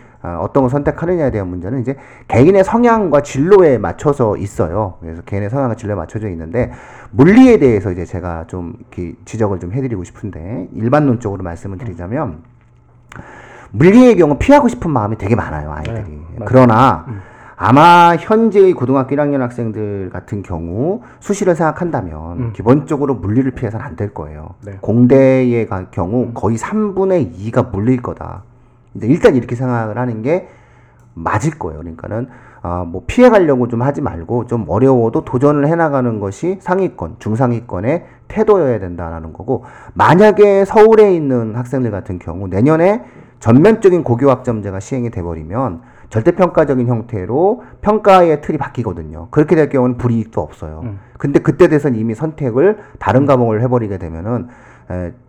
어떤 0.41 0.63
걸 0.63 0.69
선택하느냐에 0.69 1.31
대한 1.31 1.47
문제는 1.47 1.79
이제 1.81 1.95
개인의 2.27 2.63
성향과 2.63 3.21
진로에 3.21 3.77
맞춰서 3.77 4.37
있어요. 4.37 4.95
그래서 5.01 5.21
개인의 5.23 5.49
성향과 5.49 5.75
진로에 5.75 5.95
맞춰져 5.95 6.29
있는데 6.29 6.71
물리에 7.11 7.57
대해서 7.59 7.91
이제 7.91 8.05
제가 8.05 8.45
좀 8.47 8.73
지적을 9.25 9.59
좀 9.59 9.71
해드리고 9.73 10.03
싶은데 10.03 10.67
일반론적으로 10.73 11.43
말씀을 11.43 11.77
드리자면 11.77 12.39
물리의 13.71 14.15
경우 14.17 14.37
피하고 14.37 14.67
싶은 14.67 14.91
마음이 14.91 15.17
되게 15.17 15.35
많아요 15.35 15.71
아이들이. 15.71 15.95
네. 16.37 16.45
그러나 16.45 17.05
아마 17.59 18.15
현재의 18.17 18.73
고등학교 18.73 19.15
1학년 19.15 19.39
학생들 19.39 20.11
같은 20.13 20.43
경우 20.43 21.01
수시를 21.19 21.55
생각한다면 21.55 22.37
음. 22.39 22.53
기본적으로 22.53 23.15
물리를 23.15 23.49
피해서는 23.51 23.83
안 23.83 23.95
될 23.95 24.13
거예요. 24.13 24.49
네. 24.63 24.77
공대의 24.79 25.65
가- 25.67 25.89
경우 25.89 26.31
거의 26.33 26.55
3분의 26.57 27.33
2가 27.35 27.71
물릴 27.71 28.01
거다. 28.03 28.43
이제 28.97 29.07
일단 29.07 29.35
이렇게 29.35 29.55
생각을 29.55 29.97
하는 29.97 30.21
게 30.21 30.47
맞을 31.13 31.57
거예요. 31.57 31.79
그러니까는 31.79 32.27
아, 32.61 32.83
뭐 32.83 33.03
피해 33.07 33.29
가려고 33.29 33.67
좀 33.67 33.81
하지 33.81 34.01
말고 34.01 34.47
좀 34.47 34.65
어려워도 34.67 35.23
도전을 35.23 35.67
해 35.67 35.75
나가는 35.75 36.19
것이 36.19 36.57
상위권, 36.59 37.15
중상위권의 37.19 38.05
태도여야 38.27 38.79
된다라는 38.79 39.33
거고 39.33 39.63
만약에 39.93 40.65
서울에 40.65 41.13
있는 41.15 41.55
학생들 41.55 41.91
같은 41.91 42.19
경우 42.19 42.47
내년에 42.47 43.03
전면적인 43.39 44.03
고교 44.03 44.29
학점제가 44.29 44.79
시행이 44.79 45.11
돼 45.11 45.21
버리면 45.21 45.81
절대평가적인 46.09 46.87
형태로 46.87 47.63
평가의 47.81 48.41
틀이 48.41 48.57
바뀌거든요. 48.57 49.27
그렇게 49.29 49.55
될 49.55 49.69
경우는 49.69 49.97
불이익도 49.97 50.41
없어요. 50.41 50.81
음. 50.83 50.99
근데 51.17 51.39
그때 51.39 51.67
돼서는 51.67 51.99
이미 51.99 52.15
선택을 52.15 52.79
다른 52.99 53.25
과목을 53.25 53.61
해버리게 53.61 53.97
되면은 53.97 54.43
에, 54.43 54.47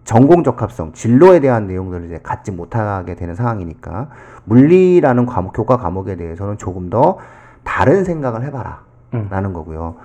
전공 0.05 0.45
적합성, 0.45 0.93
진로에 0.93 1.41
대한 1.41 1.67
내용들을 1.67 2.07
이제 2.07 2.21
갖지 2.23 2.51
못하게 2.51 3.15
되는 3.15 3.35
상황이니까 3.35 4.09
물리라는 4.45 5.27
과목, 5.27 5.53
교과 5.53 5.77
과목에 5.77 6.17
대해서는 6.17 6.59
조금 6.59 6.91
더 6.91 7.19
다른 7.65 8.05
생각을 8.05 8.45
해봐라. 8.45 8.81
음. 9.15 9.27
라는 9.31 9.53
거고요. 9.53 9.97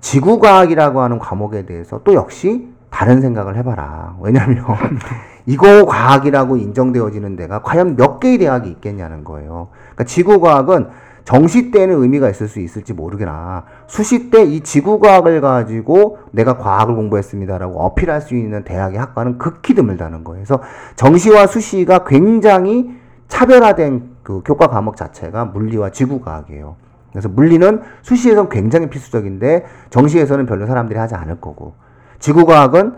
지구과학이라고 0.00 1.00
하는 1.00 1.18
과목에 1.18 1.66
대해서 1.66 2.00
또 2.04 2.14
역시 2.14 2.68
다른 2.90 3.20
생각을 3.20 3.56
해봐라. 3.56 4.16
왜냐면 4.20 4.64
이거 5.46 5.84
과학이라고 5.84 6.56
인정되어지는 6.56 7.36
데가 7.36 7.62
과연 7.62 7.96
몇 7.96 8.20
개의 8.20 8.38
대학이 8.38 8.68
있겠냐는 8.70 9.24
거예요. 9.24 9.68
그러니까 9.94 10.04
지구과학은 10.04 10.88
정시 11.24 11.70
때는 11.72 12.00
의미가 12.02 12.30
있을 12.30 12.46
수 12.46 12.60
있을지 12.60 12.92
모르겠나 12.92 13.64
수시 13.86 14.30
때 14.30 14.42
이 14.44 14.60
지구과학을 14.60 15.40
가지고 15.40 16.18
내가 16.32 16.58
과학을 16.58 16.94
공부했습니다라고 16.96 17.80
어필할 17.80 18.20
수 18.20 18.34
있는 18.34 18.64
대학의 18.64 18.98
학과는 18.98 19.38
극히 19.38 19.74
드물다는 19.74 20.24
거예요. 20.24 20.44
그래서 20.44 20.62
정시와 20.96 21.46
수시가 21.46 22.04
굉장히 22.04 22.90
차별화된 23.28 24.16
그 24.22 24.42
교과 24.44 24.68
과목 24.68 24.96
자체가 24.96 25.44
물리와 25.46 25.90
지구과학이에요. 25.90 26.76
그래서 27.12 27.28
물리는 27.28 27.80
수시에서는 28.02 28.48
굉장히 28.50 28.88
필수적인데 28.90 29.64
정시에서는 29.90 30.46
별로 30.46 30.66
사람들이 30.66 30.98
하지 30.98 31.14
않을 31.14 31.40
거고 31.40 31.74
지구과학은 32.18 32.94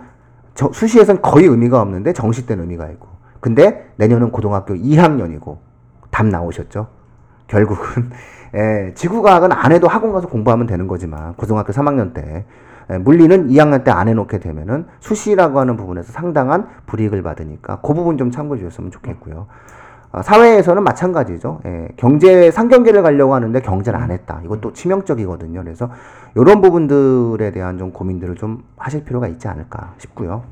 저- 0.55 0.73
수시에서는 0.73 1.23
거의 1.23 1.47
의미가 1.47 1.81
없는데 1.81 2.13
정시 2.15 2.47
때는 2.47 2.65
의미가 2.65 2.89
있고 2.91 3.07
근데 3.41 3.89
내년은 3.97 4.33
고등학교 4.33 4.75
2학년이고 4.75 5.59
답 6.11 6.27
나오셨죠? 6.27 6.89
결국은 7.47 8.11
예, 8.55 8.93
지구과학은 8.95 9.53
안 9.53 9.73
해도 9.73 9.89
학원 9.89 10.13
가서 10.13 10.29
공부하면 10.29 10.67
되는 10.67 10.87
거지만 10.89 11.35
고등학교 11.35 11.73
3학년 11.73 12.15
때 12.15 12.45
예, 12.91 12.99
물리는 12.99 13.49
2학년 13.49 13.85
때 13.85 13.91
안 13.91 14.09
해놓게 14.09 14.39
되면은 14.39 14.87
수시라고 15.01 15.61
하는 15.61 15.77
부분에서 15.77 16.13
상당한 16.13 16.67
불이익을 16.87 17.23
받으니까 17.23 17.81
그 17.81 17.95
부분 17.95 18.17
좀 18.17 18.31
참고해 18.31 18.59
주셨으면 18.61 18.91
좋겠고요. 18.91 19.47
아, 20.11 20.23
사회에서는 20.23 20.83
마찬가지죠. 20.83 21.61
예, 21.67 21.89
경제 21.97 22.51
상경계를 22.51 23.03
가려고 23.03 23.35
하는데 23.35 23.61
경제를 23.61 24.01
안 24.01 24.11
했다. 24.11 24.41
이것도 24.45 24.73
치명적이거든요. 24.73 25.63
그래서 25.63 25.91
이런 26.35 26.63
부분들에 26.63 27.51
대한 27.51 27.77
좀 27.77 27.93
고민들을 27.93 28.37
좀 28.37 28.65
하실 28.79 29.05
필요가 29.05 29.29
있지 29.29 29.49
않을까 29.49 29.93
싶고요. 29.99 30.45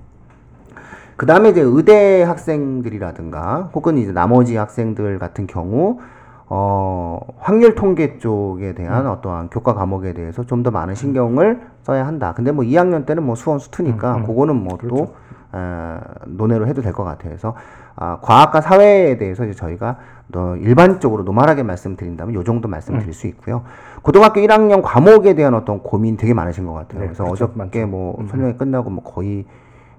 그 1.16 1.24
다음에 1.24 1.48
이제 1.48 1.62
의대 1.62 2.22
학생들이라든가 2.24 3.70
혹은 3.72 3.96
이제 3.96 4.12
나머지 4.12 4.56
학생들 4.56 5.18
같은 5.18 5.46
경우 5.46 6.00
어, 6.48 7.18
확률 7.38 7.74
통계 7.74 8.18
쪽에 8.18 8.74
대한 8.74 9.06
어떠한 9.06 9.50
교과 9.50 9.74
과목에 9.74 10.12
대해서 10.12 10.44
좀 10.44 10.62
더 10.62 10.70
많은 10.70 10.94
신경을 10.94 11.60
써야 11.82 12.06
한다. 12.06 12.32
근데 12.34 12.50
뭐 12.52 12.64
2학년 12.64 13.04
때는 13.06 13.22
뭐 13.24 13.34
수원 13.34 13.58
수투니까 13.58 14.14
음, 14.16 14.20
음. 14.22 14.26
그거는 14.26 14.56
뭐또 14.56 14.78
그렇죠. 14.78 15.14
에, 15.54 15.98
논의로 16.26 16.66
해도 16.66 16.82
될 16.82 16.92
것 16.92 17.04
같아요. 17.04 17.30
그래서 17.30 17.54
아, 17.96 18.18
과학과 18.20 18.60
사회에 18.60 19.16
대해서 19.18 19.44
이제 19.44 19.54
저희가 19.54 19.96
더 20.32 20.56
일반적으로 20.56 21.22
노멀하게 21.24 21.62
말씀드린다면 21.62 22.34
요 22.34 22.42
정도 22.44 22.68
말씀드릴 22.68 23.12
수 23.14 23.26
있고요. 23.28 23.62
고등학교 24.02 24.40
1학년 24.40 24.82
과목에 24.82 25.34
대한 25.34 25.54
어떤 25.54 25.80
고민 25.80 26.16
되게 26.16 26.34
많으신 26.34 26.66
것 26.66 26.72
같아요. 26.74 27.00
네, 27.00 27.06
그래서 27.06 27.24
그렇죠. 27.24 27.44
어저께 27.44 27.58
많죠. 27.58 27.86
뭐 27.86 28.16
음. 28.20 28.26
설명이 28.28 28.56
끝나고 28.56 28.90
뭐 28.90 29.02
거의 29.04 29.44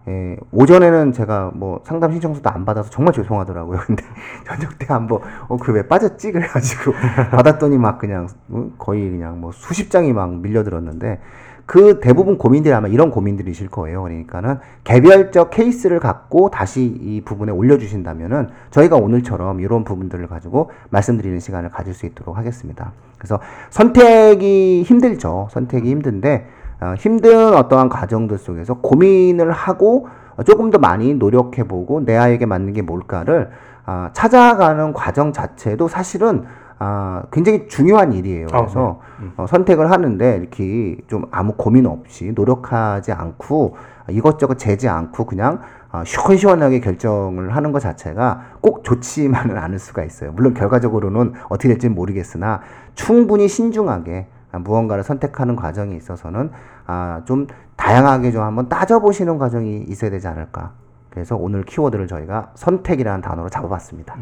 예, 0.07 0.37
오전에는 0.51 1.11
제가 1.11 1.51
뭐 1.53 1.81
상담 1.85 2.11
신청서도 2.13 2.49
안 2.49 2.63
받아서 2.63 2.89
정말 2.89 3.13
죄송하더라고요. 3.13 3.79
근데 3.87 4.03
저녁 4.45 4.77
때 4.79 4.85
한번 4.87 5.19
어 5.49 5.57
그 5.57 5.73
왜 5.73 5.87
빠졌지 5.87 6.31
그래가지고 6.31 6.93
받았더니 7.31 7.77
막 7.77 7.97
그냥 7.99 8.27
어, 8.49 8.69
거의 8.77 9.09
그냥 9.09 9.41
뭐 9.41 9.51
수십 9.51 9.91
장이 9.91 10.13
막 10.13 10.33
밀려들었는데 10.39 11.19
그 11.65 11.99
대부분 11.99 12.37
고민들이 12.37 12.73
아마 12.73 12.87
이런 12.87 13.11
고민들이실 13.11 13.67
거예요. 13.67 14.03
그러니까는 14.03 14.59
개별적 14.85 15.49
케이스를 15.49 15.99
갖고 15.99 16.49
다시 16.49 16.85
이 16.85 17.21
부분에 17.25 17.51
올려주신다면은 17.51 18.47
저희가 18.71 18.95
오늘처럼 18.95 19.59
이런 19.59 19.83
부분들을 19.83 20.25
가지고 20.27 20.71
말씀드리는 20.91 21.37
시간을 21.41 21.69
가질 21.71 21.93
수 21.93 22.05
있도록 22.05 22.37
하겠습니다. 22.37 22.93
그래서 23.17 23.41
선택이 23.69 24.83
힘들죠. 24.83 25.49
선택이 25.51 25.89
힘든데 25.91 26.45
어, 26.45 26.56
힘든 26.97 27.55
어떠한 27.55 27.89
과정들 27.89 28.37
속에서 28.37 28.75
고민을 28.75 29.51
하고 29.51 30.07
어, 30.35 30.43
조금 30.43 30.69
더 30.69 30.77
많이 30.77 31.13
노력해보고 31.15 32.05
내 32.05 32.15
아이에게 32.15 32.45
맞는 32.45 32.73
게 32.73 32.81
뭘까를 32.81 33.49
아, 33.85 34.09
찾아가는 34.13 34.93
과정 34.93 35.33
자체도 35.33 35.87
사실은 35.87 36.45
아, 36.79 37.23
굉장히 37.31 37.67
중요한 37.67 38.13
일이에요. 38.13 38.47
아, 38.51 38.59
그래서 38.59 38.99
네. 39.19 39.25
음. 39.25 39.33
어, 39.37 39.47
선택을 39.47 39.89
하는데 39.89 40.37
이렇게 40.37 40.97
좀 41.07 41.25
아무 41.31 41.53
고민 41.53 41.87
없이 41.87 42.31
노력하지 42.35 43.11
않고 43.11 43.75
이것저것 44.09 44.59
재지 44.59 44.87
않고 44.87 45.25
그냥 45.25 45.61
아, 45.91 46.03
시원시원하게 46.03 46.81
결정을 46.81 47.55
하는 47.55 47.71
것 47.71 47.79
자체가 47.79 48.41
꼭 48.61 48.83
좋지만은 48.83 49.57
않을 49.57 49.79
수가 49.79 50.03
있어요. 50.03 50.31
물론 50.33 50.53
결과적으로는 50.53 51.33
어떻게 51.49 51.69
될지는 51.69 51.95
모르겠으나 51.95 52.61
충분히 52.93 53.47
신중하게 53.47 54.27
아, 54.27 54.36
무언가를 54.59 55.03
선택하는 55.03 55.55
과정에 55.55 55.95
있어서는 55.95 56.51
아, 56.85 57.21
좀 57.25 57.47
다양하게 57.75 58.31
좀 58.31 58.43
한번 58.43 58.69
따져보시는 58.69 59.37
과정이 59.37 59.83
있어야 59.87 60.09
되지 60.11 60.27
않을까. 60.27 60.73
그래서 61.09 61.35
오늘 61.35 61.63
키워드를 61.63 62.07
저희가 62.07 62.51
선택이라는 62.55 63.21
단어로 63.21 63.49
잡아봤습니다. 63.49 64.15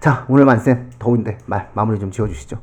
자, 0.00 0.24
오늘 0.28 0.44
만쌤 0.44 0.90
더운데 0.98 1.38
말 1.46 1.68
마무리 1.74 1.98
좀 1.98 2.10
지어주시죠. 2.10 2.58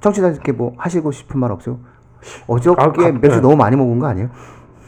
청취자들께 0.00 0.52
뭐 0.52 0.74
하시고 0.76 1.10
싶은 1.12 1.40
말 1.40 1.50
없어요? 1.52 1.78
어저께 2.46 2.82
아, 2.82 2.90
가- 2.92 3.12
맥주 3.12 3.36
네. 3.36 3.40
너무 3.40 3.56
많이 3.56 3.76
먹은 3.76 3.98
거 3.98 4.06
아니에요? 4.06 4.28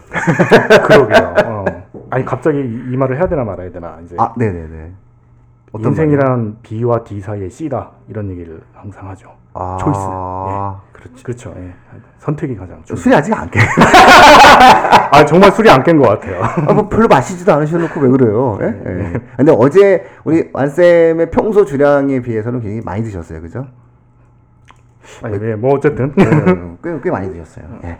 그러게요. 0.86 1.34
어. 1.46 1.64
아니 2.10 2.24
갑자기 2.24 2.58
이, 2.58 2.92
이 2.92 2.96
말을 2.96 3.16
해야 3.16 3.28
되나 3.28 3.44
말아야 3.44 3.70
되나 3.70 3.98
이제 4.04 4.16
아, 4.18 4.32
네네네. 4.36 4.92
어떤? 5.72 5.92
인생이란 5.92 6.58
B와 6.62 7.04
D 7.04 7.20
사이의 7.20 7.50
C다 7.50 7.90
이런 8.08 8.30
얘기를 8.30 8.60
항상 8.74 9.08
하죠. 9.10 9.30
아, 9.54 9.76
초이스. 9.80 10.00
그렇지. 10.92 11.24
그렇죠. 11.24 11.54
예. 11.58 11.72
선택이 12.18 12.56
가장 12.56 12.82
중. 12.84 12.96
술이 12.96 13.14
아직 13.14 13.32
안 13.34 13.48
깨. 13.50 13.60
아 15.12 15.24
정말 15.24 15.50
술이 15.52 15.68
안 15.70 15.82
깬 15.82 15.98
것 15.98 16.08
같아요. 16.08 16.42
아, 16.42 16.72
뭐 16.72 16.88
별로 16.88 17.06
마시지도 17.08 17.52
않으셔놓고 17.54 18.00
왜 18.00 18.08
그래요? 18.08 18.58
예? 18.60 18.66
예. 18.86 19.12
근데 19.36 19.52
어제 19.56 20.04
우리 20.24 20.48
완 20.52 20.68
쌤의 20.68 21.30
평소 21.30 21.64
주량에 21.64 22.20
비해서는 22.20 22.60
굉장히 22.60 22.82
많이 22.84 23.02
드셨어요, 23.02 23.40
그죠? 23.40 23.66
아니 25.22 25.38
예, 25.42 25.54
뭐 25.54 25.74
어쨌든 25.74 26.12
네, 26.16 26.24
꽤, 26.84 27.00
꽤 27.02 27.10
많이 27.10 27.30
드셨어요. 27.32 27.64
예. 27.84 27.98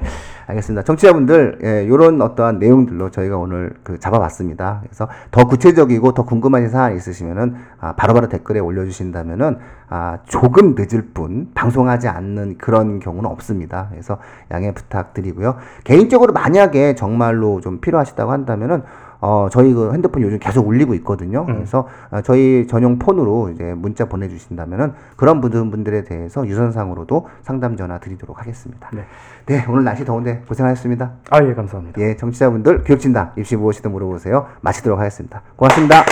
알겠습니다. 0.48 0.82
청취자분들, 0.82 1.58
예, 1.62 1.88
요런 1.88 2.22
어떠한 2.22 2.58
내용들로 2.58 3.10
저희가 3.10 3.36
오늘 3.36 3.74
그 3.82 3.98
잡아봤습니다. 3.98 4.80
그래서 4.82 5.06
더 5.30 5.46
구체적이고 5.46 6.12
더 6.14 6.24
궁금하신 6.24 6.70
사항 6.70 6.96
있으시면은, 6.96 7.56
아, 7.78 7.94
바로바로 7.94 8.28
댓글에 8.28 8.58
올려주신다면은, 8.58 9.58
아, 9.90 10.18
조금 10.24 10.74
늦을 10.74 11.08
뿐, 11.12 11.50
방송하지 11.54 12.08
않는 12.08 12.56
그런 12.56 12.98
경우는 12.98 13.28
없습니다. 13.28 13.88
그래서 13.90 14.18
양해 14.50 14.72
부탁드리고요. 14.72 15.56
개인적으로 15.84 16.32
만약에 16.32 16.94
정말로 16.94 17.60
좀 17.60 17.80
필요하시다고 17.80 18.32
한다면은, 18.32 18.82
어, 19.20 19.48
저희 19.50 19.72
그 19.72 19.92
핸드폰 19.92 20.22
요즘 20.22 20.38
계속 20.38 20.66
울리고 20.66 20.94
있거든요. 20.94 21.44
그래서 21.46 21.88
어, 22.10 22.20
저희 22.22 22.66
전용 22.68 22.98
폰으로 22.98 23.50
이제 23.50 23.74
문자 23.74 24.06
보내주신다면은 24.06 24.92
그런 25.16 25.40
분들, 25.40 25.70
분들에 25.70 26.04
대해서 26.04 26.46
유선상으로도 26.46 27.26
상담 27.42 27.76
전화 27.76 27.98
드리도록 27.98 28.38
하겠습니다. 28.40 28.90
네. 28.92 29.04
네, 29.46 29.64
오늘 29.68 29.84
날씨 29.84 30.04
더운데 30.04 30.42
고생하셨습니다. 30.46 31.12
아, 31.30 31.42
예, 31.42 31.54
감사합니다. 31.54 32.00
예, 32.00 32.16
정치자분들 32.16 32.84
교육진단 32.84 33.32
입시 33.36 33.56
무엇이든 33.56 33.90
물어보세요. 33.90 34.46
마치도록 34.60 34.98
하겠습니다. 34.98 35.42
고맙습니다. 35.56 36.04